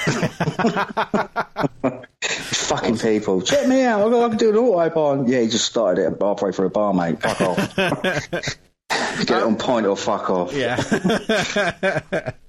[2.21, 3.41] fucking people.
[3.41, 4.13] Check me out.
[4.13, 5.23] I can do an auto bar.
[5.27, 7.21] Yeah, he just started it halfway for a bar, mate.
[7.21, 8.57] Fuck off.
[8.89, 10.53] Get um, on point or fuck off.
[10.53, 10.81] Yeah.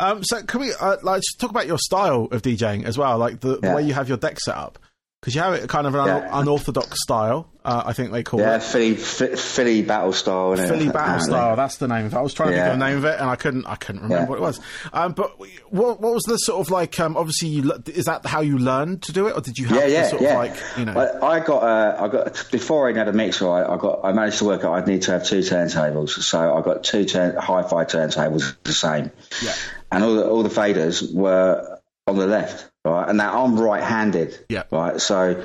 [0.00, 3.40] Um, so can we uh, like talk about your style of DJing as well, like
[3.40, 3.68] the, yeah.
[3.68, 4.78] the way you have your deck set up?
[5.20, 6.28] Because you have it kind of an yeah.
[6.32, 8.52] unorthodox style, uh, I think they call yeah, it.
[8.52, 10.54] Yeah, Philly, Philly battle style.
[10.54, 10.92] Philly it?
[10.92, 11.56] battle style.
[11.56, 12.16] That's the name of it.
[12.16, 13.66] I was trying to think of the name of it, and I couldn't.
[13.66, 14.28] I couldn't remember yeah.
[14.28, 14.60] what it was.
[14.92, 15.36] Um, but
[15.70, 17.00] what, what was the sort of like?
[17.00, 19.80] Um, obviously, you, is that how you learned to do it, or did you have
[19.80, 20.28] yeah, yeah, sort yeah.
[20.30, 20.92] of like you know?
[20.92, 23.50] I, I got, uh, I got before I had a mixer.
[23.50, 26.56] I, I, got, I managed to work out I'd need to have two turntables, so
[26.56, 29.10] I got two turn, hi-fi turntables the same.
[29.42, 29.54] Yeah.
[29.90, 33.08] And all the all the faders were on the left, right?
[33.08, 34.64] And now I'm right-handed, Yeah.
[34.70, 35.00] right?
[35.00, 35.44] So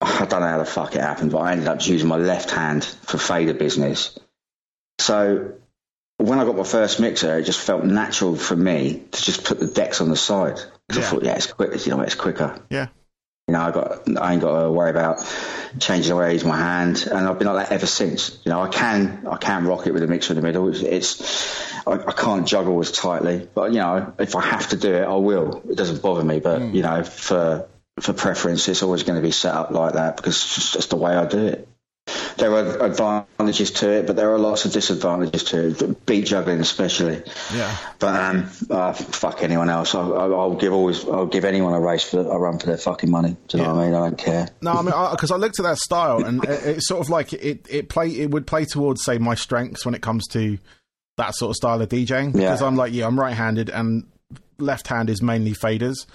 [0.00, 2.50] I don't know how the fuck it happened, but I ended up using my left
[2.50, 4.18] hand for fader business.
[4.98, 5.52] So
[6.18, 9.58] when I got my first mixer, it just felt natural for me to just put
[9.60, 10.56] the decks on the side.
[10.88, 10.98] 'Cause Yeah.
[10.98, 11.86] I thought, yeah, it's quick.
[11.86, 12.58] You know, it's quicker.
[12.70, 12.88] Yeah.
[13.48, 15.18] You know, I got, I ain't got to worry about
[15.80, 18.38] changing the way I use my hand, and I've been like that ever since.
[18.44, 20.68] You know, I can, I can rock it with a mixer in the middle.
[20.68, 24.76] It's, it's I, I can't juggle as tightly, but you know, if I have to
[24.76, 25.62] do it, I will.
[25.68, 27.68] It doesn't bother me, but you know, for
[28.00, 30.90] for preference, it's always going to be set up like that because it's just, just
[30.90, 31.68] the way I do it.
[32.36, 36.06] There are advantages to it, but there are lots of disadvantages to it.
[36.06, 37.22] Beat juggling, especially.
[37.54, 37.76] Yeah.
[37.98, 39.94] But um, uh, fuck anyone else.
[39.94, 41.06] I'll, I'll I'll give always.
[41.06, 43.36] I'll give anyone a race for a run for their fucking money.
[43.48, 43.94] Do you know what I mean?
[43.94, 44.48] I don't care.
[44.62, 47.32] No, I mean, because I, looked at that style, and it, it's sort of like
[47.34, 50.58] it it play it would play towards say my strengths when it comes to
[51.16, 52.32] that sort of style of DJing.
[52.32, 52.66] Because Yeah.
[52.66, 54.06] I'm like, yeah, I'm right-handed, and
[54.58, 56.06] left hand is mainly faders.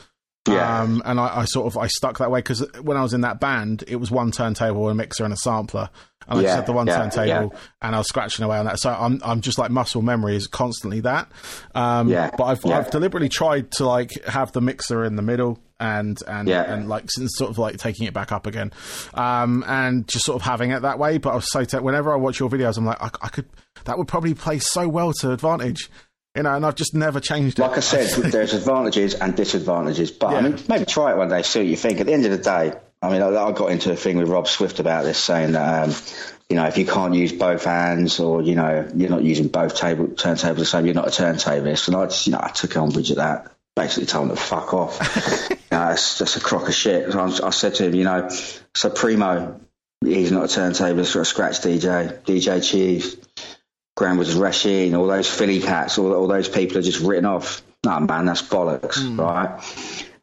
[0.47, 0.81] Yeah.
[0.81, 3.19] Um, and I, I sort of I stuck that way because when I was in
[3.21, 5.89] that band, it was one turntable, a mixer, and a sampler.
[6.25, 7.59] And I just had the one yeah, turntable, yeah.
[7.81, 8.79] and I was scratching away on that.
[8.79, 11.29] So I'm I'm just like muscle memory is constantly that.
[11.75, 12.77] Um, Yeah, But I've yeah.
[12.79, 16.63] I've deliberately tried to like have the mixer in the middle and and Yeah.
[16.73, 18.71] and like since sort of like taking it back up again,
[19.13, 21.17] um, and just sort of having it that way.
[21.17, 23.45] But I was so te- whenever I watch your videos, I'm like I, I could
[23.85, 25.89] that would probably play so well to advantage.
[26.35, 27.63] You know, and I've just never changed it.
[27.63, 30.11] Like I said, there's advantages and disadvantages.
[30.11, 31.99] But I mean, maybe try it one day, see what you think.
[31.99, 34.29] At the end of the day, I mean, I, I got into a thing with
[34.29, 35.95] Rob Swift about this, saying that um,
[36.49, 39.75] you know if you can't use both hands or you know you're not using both
[39.77, 41.87] table turntables the same, you're not a turntablist.
[41.87, 43.51] And I just you know I took umbrage at that.
[43.77, 45.51] Basically, told him to fuck off.
[45.77, 47.11] know, it's just a crock of shit.
[47.11, 48.29] So I, I said to him, you know,
[48.75, 49.59] so Primo,
[50.03, 52.19] he's not a turntablist or a scratch DJ.
[52.23, 53.15] DJ Chief,
[53.99, 57.63] was Rasheen, all those Philly cats, all, all those people are just written off.
[57.85, 59.19] No, man, that's bollocks, hmm.
[59.19, 59.59] right?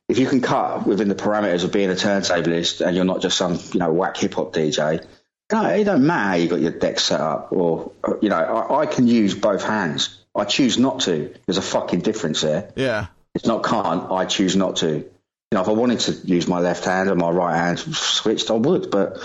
[0.09, 3.37] If you can cut within the parameters of being a turntablist and you're not just
[3.37, 5.05] some, you know, whack hip hop DJ,
[5.53, 8.37] no, it don't matter how you got your deck set up or, or, you know,
[8.37, 10.21] I, I can use both hands.
[10.35, 11.35] I choose not to.
[11.47, 12.73] There's a fucking difference there.
[12.77, 14.11] yeah, It's not can't.
[14.11, 14.89] I choose not to.
[14.99, 18.51] You know, if I wanted to use my left hand and my right hand switched,
[18.51, 18.91] I would.
[18.91, 19.18] But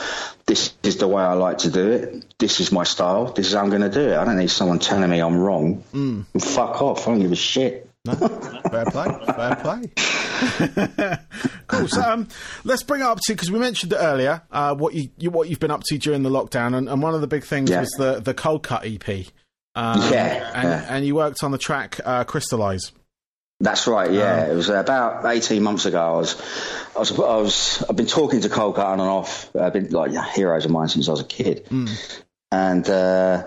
[0.46, 2.26] this is the way I like to do it.
[2.38, 3.32] This is my style.
[3.34, 4.18] This is how I'm going to do it.
[4.18, 5.84] I don't need someone telling me I'm wrong.
[5.94, 6.26] Mm.
[6.42, 7.08] Fuck off.
[7.08, 7.90] I don't give a shit.
[8.06, 11.18] No, fair play, fair play.
[11.68, 11.88] cool.
[11.88, 12.28] So um,
[12.64, 14.42] let's bring it up to because we mentioned it earlier.
[14.52, 17.14] Uh, what you, you what you've been up to during the lockdown, and, and one
[17.14, 17.82] of the big things Yeah.
[17.82, 19.28] was the the Coldcut EP.
[19.76, 20.86] Um, Yeah, and, yeah.
[20.90, 22.92] and you worked on the track uh, "Crystallize."
[23.62, 24.12] That's right.
[24.12, 26.00] Yeah, it was about eighteen months ago.
[26.00, 26.42] I was,
[26.96, 27.84] I was, I was.
[27.90, 29.54] I've been talking to Cut on and off.
[29.54, 31.68] I've been like heroes of mine since I was a kid,
[32.52, 33.44] and uh,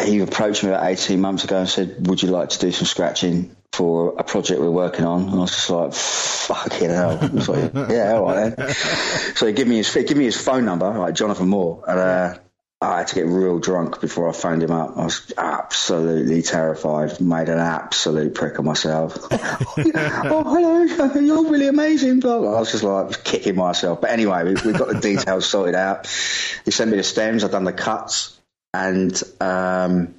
[0.00, 2.86] he approached me about eighteen months ago and said, "Would you like to do some
[2.86, 7.74] scratching for a project we're working on?" And I was just like, "Fucking hell!" Like,
[7.90, 8.70] yeah, all right then.
[9.34, 11.98] so he gave me his, he gave me his phone number, like Jonathan Moore, and.
[11.98, 12.34] Uh,
[12.82, 14.96] I had to get real drunk before I phoned him up.
[14.96, 19.18] I was absolutely terrified, made an absolute prick of myself.
[19.30, 22.20] oh, hello, you're really amazing.
[22.20, 22.36] Blah.
[22.36, 24.00] I was just like kicking myself.
[24.00, 26.06] But anyway, we, we got the details sorted out.
[26.64, 28.40] He sent me the stems, I've done the cuts,
[28.72, 29.12] and
[29.42, 30.14] um,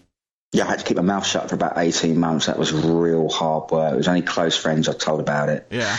[0.52, 2.46] yeah, I had to keep my mouth shut for about 18 months.
[2.46, 3.94] That was real hard work.
[3.94, 5.66] It was only close friends I told about it.
[5.72, 5.98] Yeah,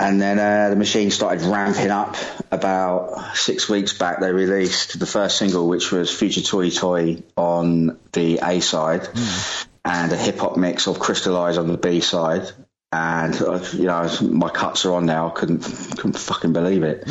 [0.00, 2.16] And then uh, the machine started ramping up.
[2.50, 7.98] About six weeks back, they released the first single, which was Future Toyi Toyi on
[8.12, 9.08] the A side,
[9.84, 12.50] and a hip hop mix of Crystallize on the B side.
[12.90, 15.28] And uh, you know, my cuts are on now.
[15.28, 17.06] I couldn't couldn't fucking believe it.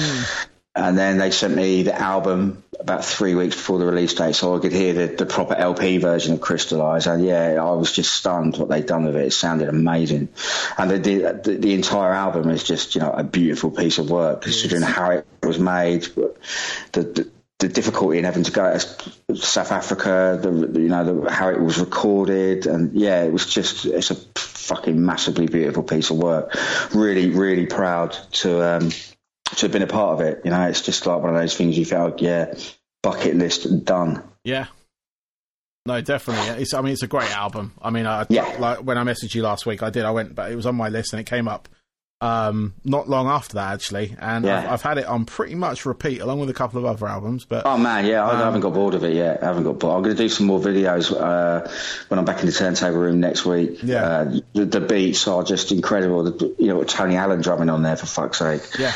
[0.78, 4.56] And then they sent me the album about three weeks before the release date, so
[4.56, 7.08] I could hear the, the proper LP version of Crystallize.
[7.08, 9.26] And yeah, I was just stunned what they'd done with it.
[9.26, 10.30] It sounded amazing,
[10.78, 10.98] and the
[11.44, 15.12] the, the, entire album is just you know a beautiful piece of work considering how
[15.12, 16.04] it was made,
[16.92, 21.32] the, the the difficulty in having to go to South Africa, the you know the,
[21.32, 26.12] how it was recorded, and yeah, it was just it's a fucking massively beautiful piece
[26.12, 26.56] of work.
[26.94, 28.92] Really, really proud to um,
[29.56, 30.42] to have been a part of it.
[30.46, 32.54] You know, it's just like one of those things you felt, yeah,
[33.04, 34.24] bucket list done.
[34.44, 34.68] yeah.
[35.86, 36.62] No, definitely.
[36.64, 37.72] It's, I mean, it's a great album.
[37.82, 38.58] I mean, I, Yeah.
[38.60, 40.04] like when I messaged you last week, I did.
[40.04, 41.70] I went, but it was on my list and it came up
[42.20, 44.58] um, not long after that actually, and Yeah.
[44.66, 47.46] I've, I've had it on pretty much repeat along with a couple of other albums.
[47.46, 49.42] But Oh man, yeah, I, I haven't got bored of it yet.
[49.42, 49.96] I haven't got bored.
[49.96, 51.72] I'm going to do some more videos uh,
[52.10, 53.80] when I'm back in the turntable room next week.
[53.82, 54.04] Yeah.
[54.04, 56.24] uh, the, the beats are just incredible.
[56.24, 58.92] The, you know, Tony Allen drumming on there for fuck's sake, yeah,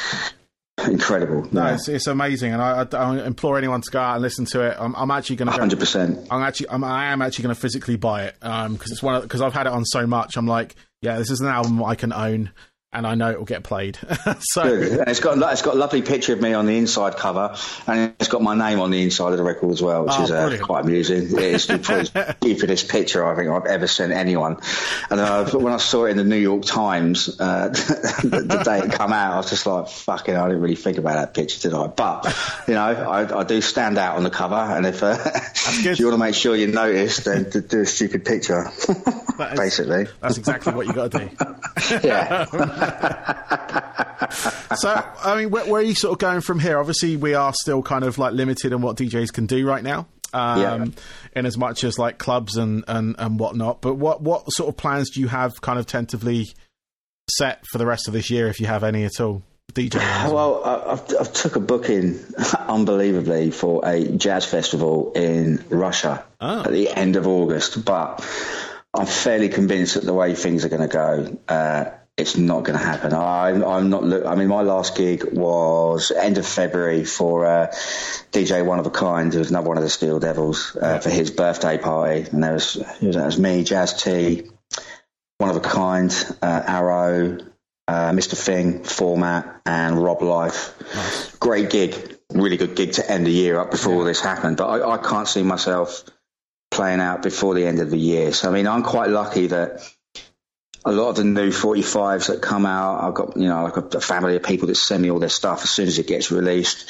[0.87, 1.47] incredible.
[1.51, 1.73] no, Yeah.
[1.75, 4.61] it's, it's amazing, and I, I, I implore anyone to go out and listen to
[4.61, 4.77] it.
[4.79, 5.53] I'm, I'm actually going to.
[5.57, 6.27] Hundred percent.
[6.31, 9.21] I'm actually, I'm, I am actually going to physically buy it um, because it's one
[9.21, 10.37] because I've had it on so much.
[10.37, 12.51] I'm like, yeah, this is an album I can own.
[12.93, 13.97] And I know it will get played.
[14.39, 17.55] so it's got it's got a lovely picture of me on the inside cover,
[17.87, 20.23] and it's got my name on the inside of the record as well, which Oh,
[20.23, 21.27] is uh, quite amusing.
[21.31, 24.57] It's the stupidest picture I think I've ever sent anyone.
[25.09, 27.69] And uh, when I saw it in the New York Times uh,
[28.23, 30.97] the, the day it came out, I was just like, "Fucking!" I didn't really think
[30.97, 31.87] about that picture, did I?
[31.87, 32.25] But
[32.67, 36.07] you know, I, I do stand out on the cover, and if, uh, if you
[36.07, 38.65] want to make sure you notice, then do a stupid picture,
[39.37, 40.07] That is- basically.
[40.19, 41.29] that's exactly what you got to do.
[42.07, 42.45] Yeah.
[44.77, 46.79] So, I mean, where, where are you sort of going from here?
[46.79, 50.07] Obviously, we are still kind of like limited in what DJs can do right now.
[50.33, 50.85] Um, Yeah.
[51.35, 53.81] In as much as like clubs and, and, and whatnot.
[53.81, 56.47] But what, what sort of plans do you have kind of tentatively
[57.29, 59.43] set for the rest of this year, if you have any at all?
[59.73, 59.95] DJ.
[60.31, 62.19] Well, I- I've, I've took a booking,
[62.67, 66.61] unbelievably, for a jazz festival in Russia Oh.
[66.63, 67.83] at the end of August.
[67.83, 68.25] But
[68.93, 71.85] I'm fairly convinced that the way things are going to go, uh,
[72.21, 73.13] it's not going to happen.
[73.13, 74.03] I'm, I'm not.
[74.03, 77.67] Look, I mean, my last gig was end of February for uh,
[78.31, 81.09] DJ One of a Kind, who was another one of the Steel Devils, uh, for
[81.09, 84.49] his birthday party, and there was, it was, that was me, Jazz T,
[85.39, 86.11] One of a Kind,
[86.41, 87.39] uh, Arrow,
[87.87, 88.37] uh, Mr.
[88.37, 91.35] Thing, Format, and Rob Life.
[91.39, 94.57] Great gig, really good gig to end the year up before all this happened.
[94.57, 96.03] But I, I can't see myself
[96.69, 98.31] playing out before the end of the year.
[98.31, 99.81] So I mean, I'm quite lucky that
[100.83, 103.97] a lot of the new 45s that come out, I've got you know like a,
[103.97, 106.31] a family of people that send me all their stuff as soon as it gets
[106.31, 106.89] released,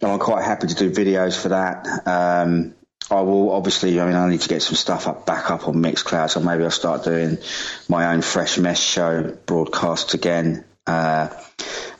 [0.00, 2.06] and I'm quite happy to do videos for that.
[2.06, 2.74] Um,
[3.10, 4.00] I will obviously.
[4.00, 6.64] I mean, I need to get some stuff up back up on Mixcloud, so maybe
[6.64, 7.38] I'll start doing
[7.88, 10.64] my own fresh mess show broadcasts again.
[10.86, 11.28] Uh,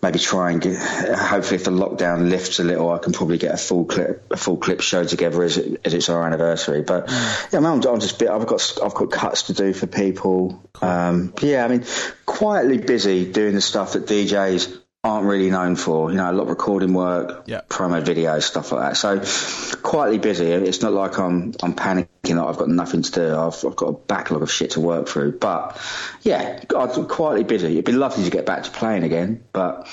[0.03, 0.77] maybe try and get.
[0.79, 4.37] Hopefully, if the lockdown lifts a little, I can probably get a full clip, a
[4.37, 6.83] full clip show together as, it, as it's our anniversary.
[6.83, 8.23] But yeah, I mean, I'm, I'm just.
[8.23, 10.63] I've got I've got cuts to do for people.
[10.83, 11.85] Um, yeah, I mean,
[12.27, 16.11] quietly busy doing the stuff that DJs aren't really known for.
[16.11, 17.61] You know, a lot of recording work, Yeah.
[17.69, 18.97] promo videos, stuff like that.
[18.97, 20.47] So quietly busy.
[20.51, 23.37] It's not like I'm I'm panicking that I've got nothing to do.
[23.37, 25.39] I've, I've got a backlog of shit to work through.
[25.39, 25.79] But
[26.23, 27.75] yeah, I'm quietly busy.
[27.75, 29.87] It'd be lovely to get back to playing again, but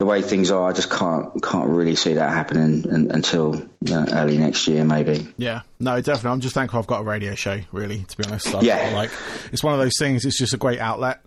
[0.00, 3.94] the way things are, I just can't can't really see that happening un, until you
[3.94, 5.28] know, early next year, maybe.
[5.36, 6.30] Yeah, no, definitely.
[6.30, 7.60] I'm just thankful I've got a radio show.
[7.70, 8.52] Really, to be honest.
[8.54, 8.90] I Yeah.
[8.94, 9.10] like
[9.52, 10.24] it's one of those things.
[10.24, 11.20] It's just a great outlet.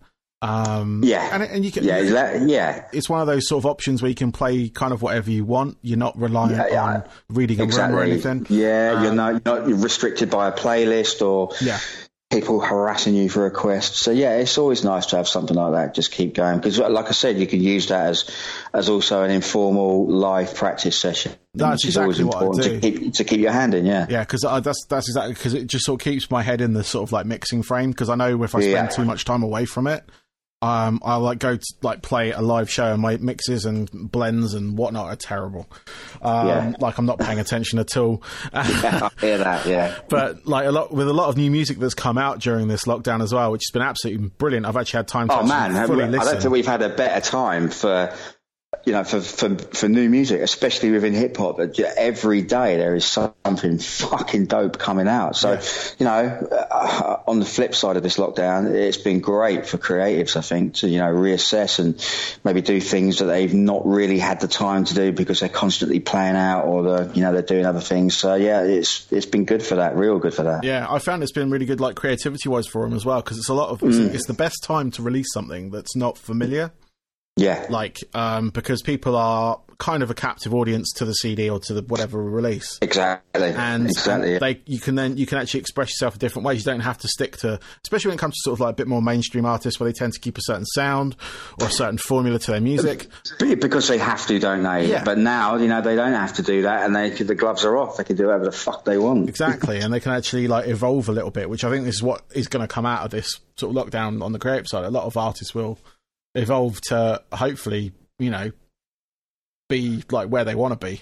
[0.44, 1.30] Um, Yeah.
[1.32, 1.84] and and you can.
[1.86, 2.00] Yeah,
[2.46, 5.32] yeah, It's one of those sort of options where you can play kind of whatever
[5.32, 5.78] you want.
[5.82, 6.84] You're not reliant Yeah, yeah.
[6.84, 8.46] on reading a room or anything.
[8.50, 11.80] Yeah, you're Um, not you're not restricted by a playlist or Yeah,
[12.30, 14.00] people harassing you for requests.
[14.00, 15.94] So yeah, it's always nice to have something like that.
[15.96, 18.30] Just keep going because, like I said, you can use that as
[18.74, 21.32] as also an informal live practice session.
[21.56, 23.86] That's which is always exactly what I important to keep to keep your hand in.
[23.86, 26.74] Yeah, yeah, because that's that's exactly because it just sort of keeps my head in
[26.74, 27.92] the sort of like mixing frame.
[27.92, 28.88] Because I know if I spend Yeah.
[28.88, 30.04] too much time away from it,
[30.64, 34.54] um, I'll like go to like play a live show and my mixes and blends
[34.54, 35.68] and whatnot are terrible.
[36.22, 36.74] Um, Yeah.
[36.80, 38.24] like I'm not paying attention at all.
[38.54, 39.66] I hear that.
[39.66, 40.00] Yeah.
[40.10, 42.86] but like a lot with a lot of new music that's come out during this
[42.86, 44.66] lockdown as well, which has been absolutely brilliant.
[44.66, 46.40] I've actually had time to Oh man, I fully don't listen.
[46.40, 48.14] think we've had a better time for
[48.86, 51.60] you know for for, for new music, especially within hip hop.
[51.98, 55.36] Every day there is something fucking dope coming out.
[55.36, 55.60] So
[56.00, 60.36] you know, uh, on the flip side of this lockdown, it's been great for creatives.
[60.36, 62.04] I think to you know reassess and
[62.44, 66.00] maybe do things that they've not really had the time to do because they're constantly
[66.00, 68.16] playing out or the you know they're doing other things.
[68.18, 70.64] So yeah, it's it's been good for that, real good for that.
[70.64, 73.38] yeah, I found it's been really good, like creativity wise for them as well, because
[73.38, 73.90] it's a lot of Mm.
[74.08, 76.72] it's, it's the best time to release something that's not familiar.
[77.36, 77.66] Yeah.
[77.70, 81.74] like um, because people are kind of a captive audience to the CD or to
[81.74, 82.80] the whatever release.
[82.82, 83.50] Exactly.
[83.50, 84.34] And, exactly.
[84.34, 86.66] and they you can then you can actually express yourself in different ways.
[86.66, 88.76] You don't have to stick to, especially when it comes to sort of like a
[88.76, 91.16] bit more mainstream artists where they tend to keep a certain sound
[91.60, 93.08] or a certain formula to their music.
[93.40, 94.90] Because they have to, don't they?
[94.90, 95.04] Yeah.
[95.04, 97.78] But now, you know, they don't have to do that, and they the gloves are
[97.78, 97.98] off.
[97.98, 99.28] They can do whatever the fuck they want.
[99.28, 102.24] Exactly, and they can actually like evolve a little bit, which I think is what
[102.34, 104.86] is going to come out of this sort of lockdown on the creative side.
[104.86, 105.78] A lot of artists will
[106.36, 108.52] evolve to hopefully, you know,
[109.70, 111.02] be like where they want to be.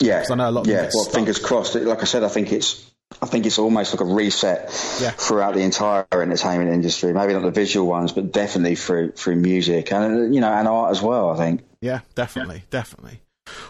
[0.00, 0.20] Yeah.
[0.20, 0.82] 'Cause I know a lot Yeah.
[0.92, 1.14] Well, stuck.
[1.14, 1.74] fingers crossed.
[1.74, 2.90] Like I said, I think it's.
[3.22, 4.64] I think it's almost like a reset
[5.00, 5.10] Yeah.
[5.10, 7.12] throughout the entire entertainment industry.
[7.12, 10.90] Maybe not the visual ones, but definitely through through music and you know and art
[10.90, 11.30] as well.
[11.30, 11.62] I think.
[11.80, 13.20] Yeah, definitely, definitely.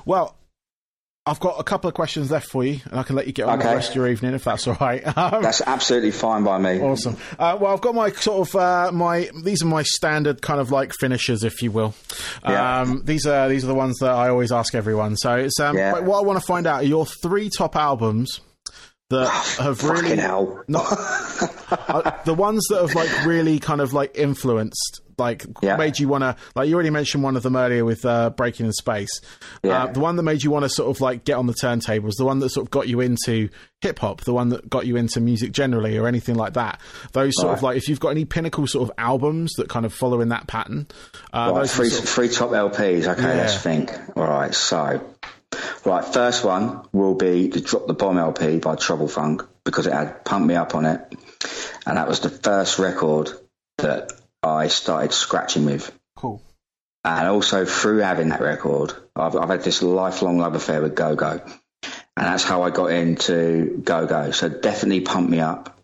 [0.07, 0.36] Well,
[1.26, 3.46] I've got a couple of questions left for you, and I can let you get
[3.46, 5.02] on with the rest of your evening if that's all right.
[5.16, 6.80] Um, That's absolutely fine by me.
[6.80, 7.16] Awesome.
[7.38, 10.70] Uh, well, I've got my sort of uh, my these are my standard kind of
[10.70, 11.94] like finishers, if you will.
[12.46, 12.80] Yeah.
[12.80, 15.16] Um, these are these are the ones that I always ask everyone.
[15.16, 16.00] So it's um, Yeah.
[16.00, 18.40] what I want to find out are your three top albums
[19.08, 19.28] that
[19.60, 20.58] have really not
[21.70, 25.76] uh, the ones that have like really kind of like influenced like Yeah.
[25.76, 28.66] made you want to like you already mentioned one of them earlier with uh, Breaking
[28.66, 29.20] in Space.
[29.62, 29.84] Yeah.
[29.84, 32.12] Uh, the one that made you want to sort of like get on the turntables,
[32.18, 33.48] the one that sort of got you into
[33.80, 36.80] hip hop, the one that got you into music generally, or anything like that.
[37.12, 39.92] Those sort of like if you've got any pinnacle sort of albums that kind of
[39.92, 40.86] follow in that pattern.
[41.32, 43.06] Uh, Right, those three, sort of- three top LPs.
[43.06, 43.34] Okay, Yeah.
[43.34, 43.92] let's think.
[44.16, 45.00] All right, so
[45.84, 49.92] right, first one will be the Drop the Bomb LP by Trouble Funk because it
[49.92, 51.00] had Pump Me Up on it,
[51.86, 53.30] and that was the first record
[53.78, 54.12] that
[54.45, 55.90] I started scratching with.
[56.16, 56.42] cool.
[57.07, 61.14] And also through having that record, I've, I've had this lifelong love affair with Go
[61.16, 64.30] Go, and that's how I got into Go Go.
[64.30, 65.78] So definitely Pump Me Up.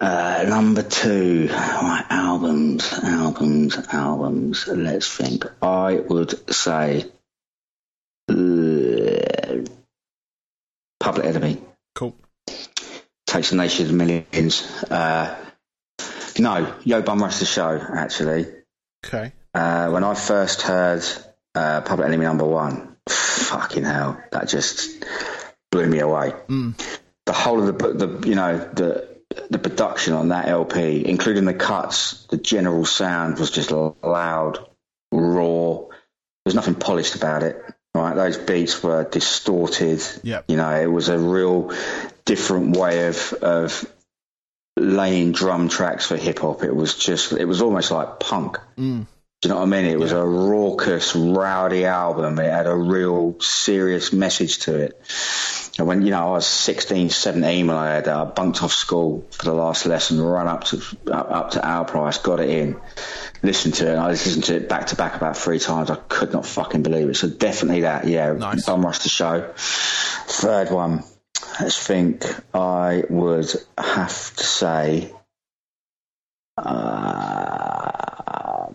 [0.00, 4.66] Uh, number two, right, albums, albums, albums.
[4.66, 5.44] Let's think.
[5.62, 7.04] I would say
[8.28, 9.64] uh,
[11.00, 11.60] Public Enemy
[11.94, 12.14] Cool.
[13.26, 14.62] takes the nation of millions.
[14.90, 15.36] Uh,
[16.38, 18.46] no, Yo Bum Rush the Show, actually.
[19.04, 19.32] Okay.
[19.52, 21.04] Uh, when I first heard
[21.54, 25.04] uh, Public Enemy number one, fucking hell, that just
[25.70, 26.32] blew me away.
[27.26, 29.14] The whole of the, the you know, the
[29.50, 34.58] the production on that LP, including the cuts, the general sound was just loud,
[35.12, 35.78] raw.
[36.44, 37.62] There's nothing polished about it.
[37.94, 40.02] Right, those beats were distorted.
[40.24, 40.46] Yep.
[40.48, 41.72] You know, it was a real
[42.24, 43.93] different way of of
[44.76, 46.62] laying drum tracks for hip hop.
[46.62, 48.58] It was just, it was almost like punk.
[48.76, 49.06] Mm.
[49.40, 49.84] Do you know what I mean?
[49.84, 52.38] It was a raucous, rowdy album.
[52.38, 54.98] It had a real serious message to it.
[55.78, 59.26] And when, you know, I was 16, 17 when I had I bunked off school
[59.32, 62.80] for the last lesson, run up to, up, up to our price, got it in,
[63.42, 65.90] listened to it, and I listened to it back to back about three times.
[65.90, 67.16] I could not fucking believe it.
[67.16, 68.32] So definitely that, yeah.
[68.32, 68.64] Nice.
[68.64, 69.52] Bum Rush the Show.
[69.56, 71.04] Third one,
[71.60, 72.24] let's think.
[72.52, 75.12] I would have to say,
[76.56, 78.66] uh,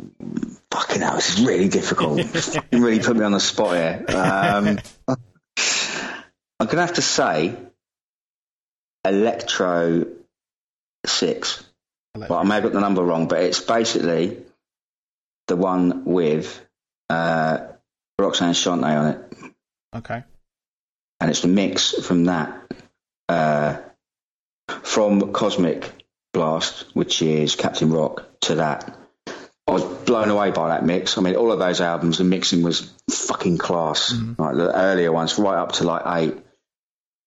[0.72, 2.20] fucking hell, this is really difficult.
[2.72, 4.06] you really put me on the spot here.
[4.10, 4.80] Um,
[6.60, 7.56] I'm going to have to say
[9.06, 10.06] Electro
[11.06, 11.64] 6.
[12.16, 14.44] Well, I may have got the number wrong, but it's basically
[15.48, 16.66] the one with
[17.10, 17.68] uh,
[18.20, 19.54] Roxanne Shante on it.
[19.96, 20.24] Okay.
[21.20, 22.72] And it's the mix from that,
[23.28, 23.78] uh,
[24.84, 25.92] from Cosmic
[26.34, 28.96] Blast, which is Captain Rock, to that.
[29.68, 31.18] I was blown away by that mix.
[31.18, 34.14] I mean, all of those albums, the mixing was fucking class.
[34.40, 36.38] Like the earlier ones, right up to like eight.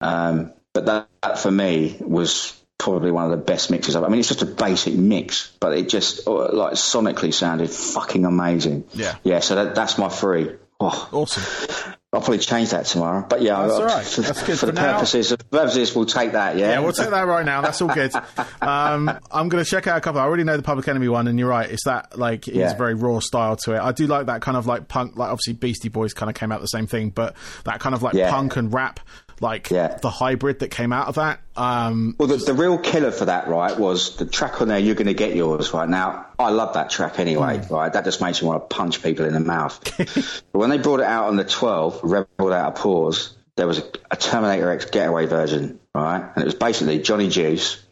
[0.01, 3.95] Um, but that, that for me was probably one of the best mixes.
[3.95, 7.71] I've, I mean, it's just a basic mix, but it just uh, like sonically sounded
[7.71, 8.85] fucking amazing.
[8.93, 9.15] Yeah.
[9.23, 9.39] Yeah.
[9.39, 10.57] So that, that's my three.
[10.81, 11.92] Oh, Awesome.
[12.15, 13.25] I'll probably change that tomorrow.
[13.27, 14.05] But yeah, That's all right.
[14.05, 14.93] For, That's good for the now.
[14.97, 16.59] purposes of purposes, we'll take that.
[16.59, 16.73] Yeah.
[16.73, 17.63] Yeah, we'll take that right now.
[17.63, 18.13] That's all good.
[18.61, 20.21] Um, I'm going to check out a couple.
[20.21, 21.69] I already know the Public Enemy one, and you're right.
[21.69, 22.71] It's that like it's Yeah.
[22.73, 23.81] a very raw style to it.
[23.81, 25.17] I do like that kind of like punk.
[25.17, 27.35] Like obviously Beastie Boys kind of came out the same thing, but
[27.65, 28.31] that kind of like Yeah.
[28.31, 29.01] punk and rap,
[29.43, 29.99] like Yeah.
[30.01, 31.41] the hybrid that came out of that.
[31.57, 34.79] Um, Well, the, the real killer for that, right, was the track on there.
[34.79, 35.89] You're going to get yours, right?
[35.89, 37.71] Now, I love that track anyway, Mm.
[37.71, 37.93] right?
[37.93, 39.79] That just makes me want to punch people in the mouth.
[39.99, 43.79] but when they brought it out on the 12, Rebel Without a Pause, there was
[43.81, 46.23] a, a Terminator X Getaway version, right?
[46.35, 47.83] And it was basically Johnny Juice,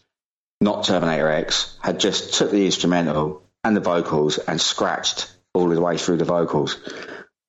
[0.60, 5.80] not Terminator X, had just took the instrumental and the vocals and scratched all the
[5.80, 6.76] way through the vocals.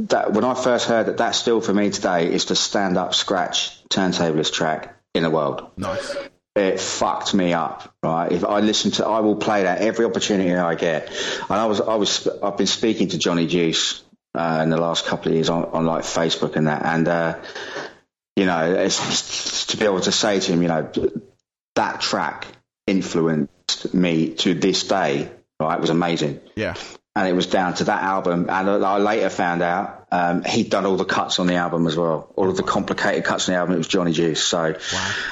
[0.10, 3.84] That when I first heard that, that still for me today is the stand-up scratch
[3.90, 6.16] turntablist track in the world nice.
[6.56, 7.94] it fucked me up.
[8.02, 11.10] Right, if I listen to, I will play that every opportunity I get.
[11.42, 15.06] And I was, I was, I've been speaking to Johnny Juice uh, in the last
[15.06, 17.40] couple of years on, on like Facebook and that, and uh,
[18.36, 20.90] you know, it's to be able to say to him, you know,
[21.76, 22.48] that track
[22.88, 25.30] influenced me to this day.
[25.60, 26.76] Right, it was amazing Yeah.
[27.16, 28.50] And it was down to that album.
[28.50, 31.96] And I later found out um, he'd done all the cuts on the album as
[31.96, 33.76] well, all of the complicated cuts on the album.
[33.76, 34.44] It was Johnny Juice.
[34.44, 34.76] So,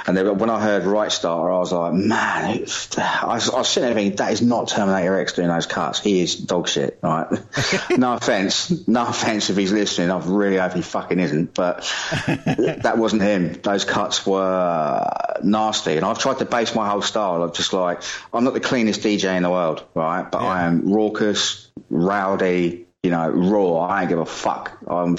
[0.08, 3.68] and then when I heard Right Starter, I was like, man, I, was, I was
[3.68, 6.00] sitting there thinking that is not Terminator X doing those cuts.
[6.00, 7.28] He is dog shit, right?
[7.98, 10.12] no offense, no offense if he's listening.
[10.12, 11.80] I really hope he fucking isn't, but
[12.26, 13.54] that wasn't him.
[13.62, 15.10] Those cuts were
[15.44, 18.02] nasty, and I've tried to base my whole style of just like
[18.34, 20.24] I'm not the cleanest DJ in the world, right?
[20.30, 23.78] But I am raucous, rowdy, you know, raw.
[23.88, 24.78] I ain't give a fuck.
[24.88, 25.18] I'm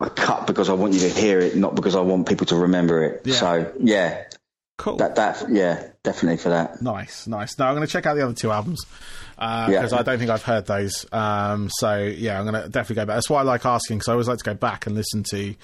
[0.00, 2.56] I cut because I want you to hear it, not because I want people to
[2.56, 3.22] remember it.
[3.24, 3.34] Yeah.
[3.34, 4.24] So yeah,
[4.78, 4.96] Cool.
[4.98, 6.80] that that yeah, definitely for that.
[6.82, 7.58] Nice, nice.
[7.58, 8.84] Now I'm going to check out the other two albums
[9.34, 9.98] because Yeah.
[9.98, 11.04] I don't think I've heard those.
[11.12, 13.16] Um, so yeah, I'm going to definitely go back.
[13.16, 15.54] That's why I like asking because I always like to go back and listen to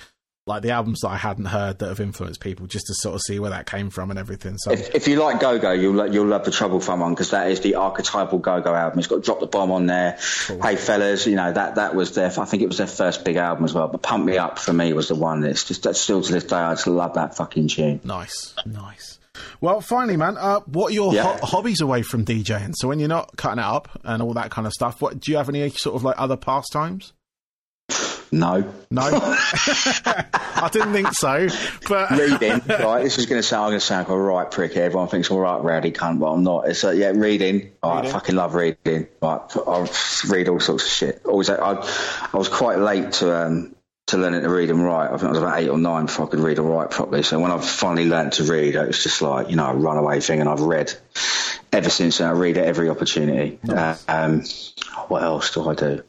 [0.47, 3.23] like the albums that I hadn't heard that have influenced people, just to sort of
[3.23, 4.59] see where that came from and everything.
[4.59, 7.31] So If, if you like Go Go, you'll you'll love the Trouble Funk one because
[7.31, 8.99] that is the archetypal Go Go album.
[8.99, 10.19] It's got Drop the Bomb on there.
[10.63, 12.27] Hey fellas, you know that that was their.
[12.27, 13.89] I think it was their first big album as well.
[13.89, 15.43] But Pump Me Up for me was the one.
[15.45, 16.57] It's just that's still to this day.
[16.57, 18.01] I just love that fucking tune.
[18.05, 19.19] nice, nice.
[19.61, 21.23] Well, finally, man, uh, what are your Yeah.
[21.39, 22.75] ho- hobbies away from DJing?
[22.77, 25.33] So when you're not cutting it up and all that kind of stuff, what do
[25.33, 27.13] you have any sort of like other pastimes?
[28.35, 28.75] No.
[28.91, 31.49] No, I didn't think so.
[31.89, 33.03] But reading, right?
[33.03, 34.77] This is going to sound, I'm going to sound like a right prick.
[34.77, 36.69] Everyone thinks I'm a right rowdy cunt, but I'm not.
[36.69, 37.73] It's like, yeah, reading.
[37.83, 38.11] Right, Reading.
[38.11, 39.07] I fucking love reading.
[39.23, 39.89] I
[40.29, 41.23] read all sorts of shit.
[41.25, 43.75] Always, I, I was quite late to um
[44.09, 45.07] to learning to read and write.
[45.09, 47.23] I think I was about eight or nine before I could read and write properly.
[47.23, 50.21] So when I finally learned to read, it was just like you know a runaway
[50.21, 50.93] thing, and I've read
[51.73, 52.21] ever since.
[52.21, 53.59] And I read at every opportunity.
[53.69, 54.43] Uh, um,
[55.09, 56.03] what else do I do?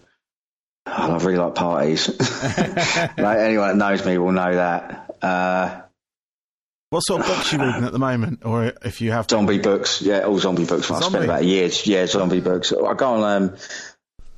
[0.85, 2.09] I really like parties.
[3.17, 5.15] like anyone that knows me will know that.
[5.21, 5.81] Uh,
[6.91, 9.29] what sort of books are you reading at the moment, or if you have?
[9.29, 10.89] Zombie books, yeah, all zombie books.
[10.91, 11.09] I Zombie?
[11.09, 12.71] spent about a year, yeah, zombie books.
[12.71, 13.55] I go on um,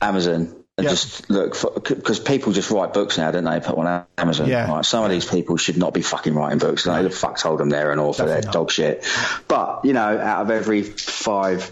[0.02, 0.90] Amazon and Yeah.
[0.90, 3.60] just look for because people just write books now, don't they?
[3.60, 4.48] Put on Amazon.
[4.48, 4.72] Yeah.
[4.72, 6.86] Right, some of these people should not be fucking writing books.
[6.88, 9.06] Like, the fuck told them they're an author, they're dog shit.
[9.48, 11.70] But you know, out of every five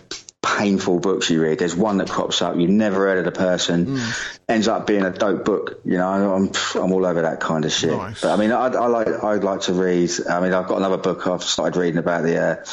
[0.58, 3.86] painful books you read, there's one that crops up you've never heard of the person,
[3.88, 4.30] Mm.
[4.47, 5.82] ends up being a dope book.
[5.86, 6.51] You know, I'm
[6.82, 7.91] I'm all over that kind of shit.
[7.91, 8.22] Nice.
[8.22, 10.12] But I mean, I, I like I'd like to read.
[10.30, 12.38] I mean, I've got another book I've started reading about the.
[12.41, 12.66] Uh,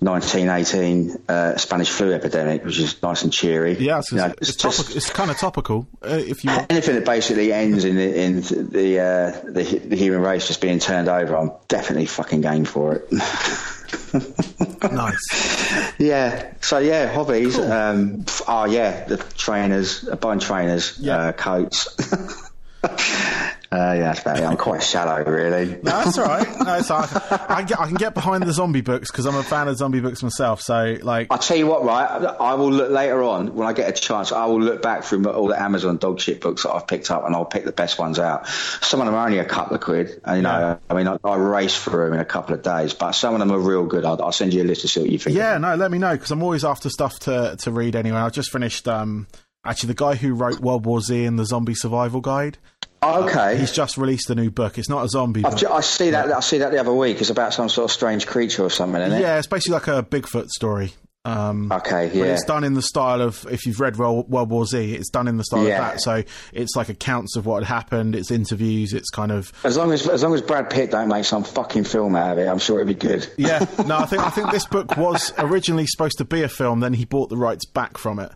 [0.00, 3.76] 1918 uh, Spanish flu epidemic, which is nice and cheery.
[3.78, 5.86] Yeah, it's, You know, it's, it's just topic, it's kind of topical.
[6.04, 6.72] Uh, if you want.
[6.72, 10.80] anything that basically ends in the in the, uh, the the human race just being
[10.80, 13.08] turned over, I'm definitely fucking game for it.
[14.92, 15.92] nice.
[15.98, 16.52] yeah.
[16.60, 17.56] So yeah, hobbies.
[17.56, 17.70] Cool.
[17.72, 21.16] Um, oh yeah, the trainers, buying trainers, Yeah.
[21.18, 21.88] uh, coats.
[23.72, 24.38] Uh, yeah, that's about.
[24.42, 25.66] I'm quite shallow, really.
[25.66, 26.46] No, that's all right.
[26.60, 27.10] No, it's all right.
[27.32, 29.78] I, can get, I can get behind the zombie books because I'm a fan of
[29.78, 30.60] zombie books myself.
[30.60, 32.06] So, like, I'll tell you what, right?
[32.38, 34.30] I will look later on when I get a chance.
[34.30, 37.24] I will look back through all the Amazon dog shit books that I've picked up,
[37.24, 38.46] and I'll pick the best ones out.
[38.46, 40.76] Some of them are only a couple of quid, and you know, Yeah.
[40.90, 43.40] I mean, I, I race through them in a couple of days, but some of
[43.40, 44.04] them are real good.
[44.04, 45.34] I'll, I'll send you a list to see what you think.
[45.36, 48.18] yeah, no, let me know because I'm always after stuff to, to read anyway.
[48.18, 49.26] I just finished, um,
[49.64, 52.58] actually, the guy who wrote World War Z and the Zombie Survival Guide.
[53.02, 53.58] Okay.
[53.58, 54.78] He's just released a new book.
[54.78, 56.32] It's not a zombie ju- I see that.
[56.32, 57.20] I see that the other week.
[57.20, 59.22] It's about some sort of strange creature or something, isn't it?
[59.22, 60.92] Yeah, it's basically like a Bigfoot story.
[61.24, 62.08] Um, Okay.
[62.08, 62.24] But Yeah.
[62.32, 65.28] it's done in the style of if you've read World, World War Z, it's done
[65.28, 65.86] in the style Yeah.
[65.86, 66.00] of that.
[66.00, 66.22] So
[66.52, 68.16] it's like accounts of what had happened.
[68.16, 68.92] It's interviews.
[68.92, 71.84] It's kind of As long as as long as Brad Pitt don't make some fucking
[71.84, 73.28] film out of it, I'm sure it'd be good.
[73.36, 73.64] yeah.
[73.86, 76.80] No, I think I think this book was originally supposed to be a film.
[76.80, 78.32] Then he bought the rights back from it,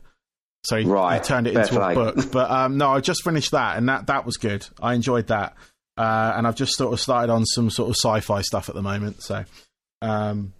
[0.66, 2.30] so he, he turned it fair into a book.
[2.32, 4.66] But um, no, I just finished that, and that that was good.
[4.82, 5.54] I enjoyed that,
[5.96, 8.82] uh, and I've just sort of started on some sort of sci-fi stuff at the
[8.82, 9.22] moment.
[9.22, 9.44] So,
[10.02, 10.52] um,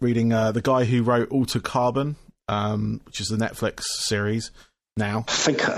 [0.00, 2.14] reading uh, the guy who wrote Altered Carbon,
[2.46, 4.52] um, which is the Netflix series
[4.96, 5.24] now.
[5.26, 5.72] I think uh,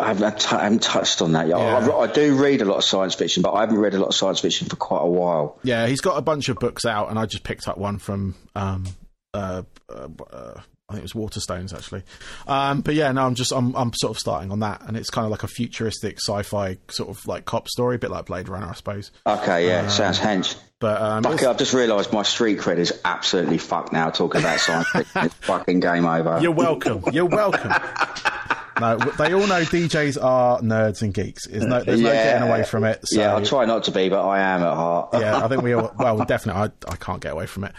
[0.00, 1.58] I, haven't, t- I haven't touched on that yet.
[1.58, 1.88] Yeah.
[1.88, 4.08] I, I do read a lot of science fiction, but I haven't read a lot
[4.08, 5.58] of science fiction for quite a while.
[5.62, 8.34] Yeah, he's got a bunch of books out, and I just picked up one from
[8.54, 8.86] um,
[9.34, 12.04] uh, uh, uh, I think it was Waterstones actually.
[12.46, 15.10] Um, but yeah, no, I'm just I'm I'm sort of starting on that, and it's
[15.10, 18.48] kind of like a futuristic sci-fi sort of like cop story, a bit like Blade
[18.48, 19.10] Runner, I suppose.
[19.26, 20.56] Okay, yeah, sounds hench.
[20.78, 24.10] But um, Fuck it, I've just realised my street cred is absolutely fucked now.
[24.10, 26.38] Talking about science fiction, it's fucking game over.
[26.40, 27.02] you're welcome.
[27.12, 27.72] You're welcome.
[28.80, 31.46] No, they all know DJs are nerds and geeks.
[31.46, 33.00] There's no, there's no getting away from it.
[33.04, 35.10] So, yeah, I try not to be, but I am at heart.
[35.14, 35.92] yeah, I think we all.
[35.98, 37.72] Well, definitely, I, I can't get away from it.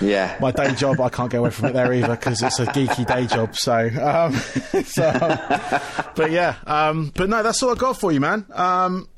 [0.00, 0.38] yeah.
[0.40, 3.06] my day job, I can't get away from it there either because it's a geeky
[3.06, 3.54] day job.
[3.56, 4.32] So, um,
[4.84, 5.12] so
[6.14, 8.46] but yeah, um, but no, that's all I got for you, man.
[8.52, 9.08] Um,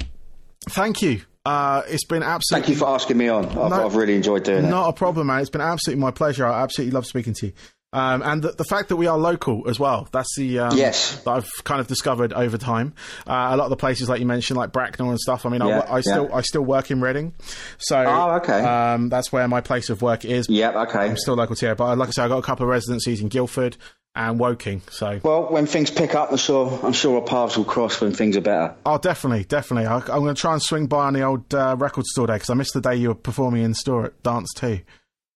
[0.71, 1.23] thank you.
[1.45, 2.63] Uh, it's been absolutely.
[2.63, 3.47] Thank you for asking me on.
[3.47, 3.87] I've, No.
[3.87, 4.69] I've really enjoyed doing it.
[4.69, 5.41] not a problem, man.
[5.41, 6.47] It's been absolutely my pleasure.
[6.47, 7.53] I absolutely love speaking to you.
[7.93, 10.09] Um, and the, the fact that we are local as well.
[10.13, 11.23] That's the um, Yes.
[11.23, 12.93] that I've kind of discovered over time.
[13.27, 15.47] Uh, a lot of the places, like you mentioned, like Bracknell and stuff.
[15.47, 16.37] I mean, Yeah, I, I still yeah.
[16.37, 17.33] I still work in Reading,
[17.79, 18.61] so Oh, okay.
[18.63, 20.49] um, that's where my place of work is.
[20.51, 20.99] Yep, okay.
[20.99, 23.23] I'm still local to here, but like I said, I got a couple of residencies
[23.23, 23.79] in Guildford
[24.15, 24.83] and Woking.
[24.91, 28.13] So, Well, when things pick up, I'm sure I'm sure our paths will cross when
[28.13, 28.75] things are better.
[28.85, 29.87] oh, definitely, definitely.
[29.87, 32.35] I, I'm going to try and swing by on the old uh, record store day
[32.35, 34.81] because I missed the day you were performing in store at Dance Two.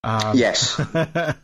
[0.04, 0.76] Um, Yes.
[0.92, 1.36] that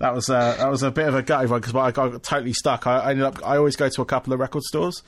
[0.00, 2.86] was uh, that was a bit of a gutty one because I got totally stuck.
[2.86, 3.38] I, I ended up.
[3.46, 5.02] I always go to a couple of record stores,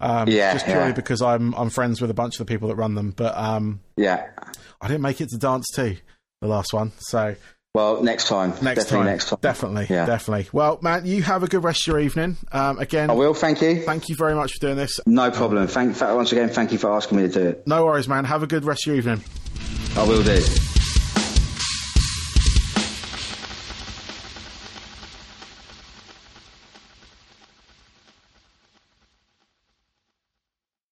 [0.00, 0.92] um, Yeah, just purely yeah.
[0.92, 3.12] because I'm I'm friends with a bunch of the people that run them.
[3.16, 4.28] But um, yeah.
[4.80, 5.96] I didn't make it to Dance Two,
[6.40, 6.92] the last one.
[6.98, 7.34] So
[7.74, 8.50] Well, next time.
[8.62, 9.04] Next definitely time.
[9.06, 9.38] Next time.
[9.42, 9.86] Definitely.
[9.90, 10.06] Yeah.
[10.06, 10.48] Definitely.
[10.52, 12.38] Well, man, you have a good rest of your evening.
[12.52, 13.34] Um, again, I will.
[13.34, 13.82] Thank you.
[13.82, 15.00] thank you very much for doing this.
[15.04, 15.66] No problem.
[15.66, 16.00] Thank.
[16.00, 17.66] Once again, thank you for asking me to do it.
[17.66, 18.24] No worries, man.
[18.24, 19.22] Have a good rest of your evening.
[19.96, 20.40] I will do.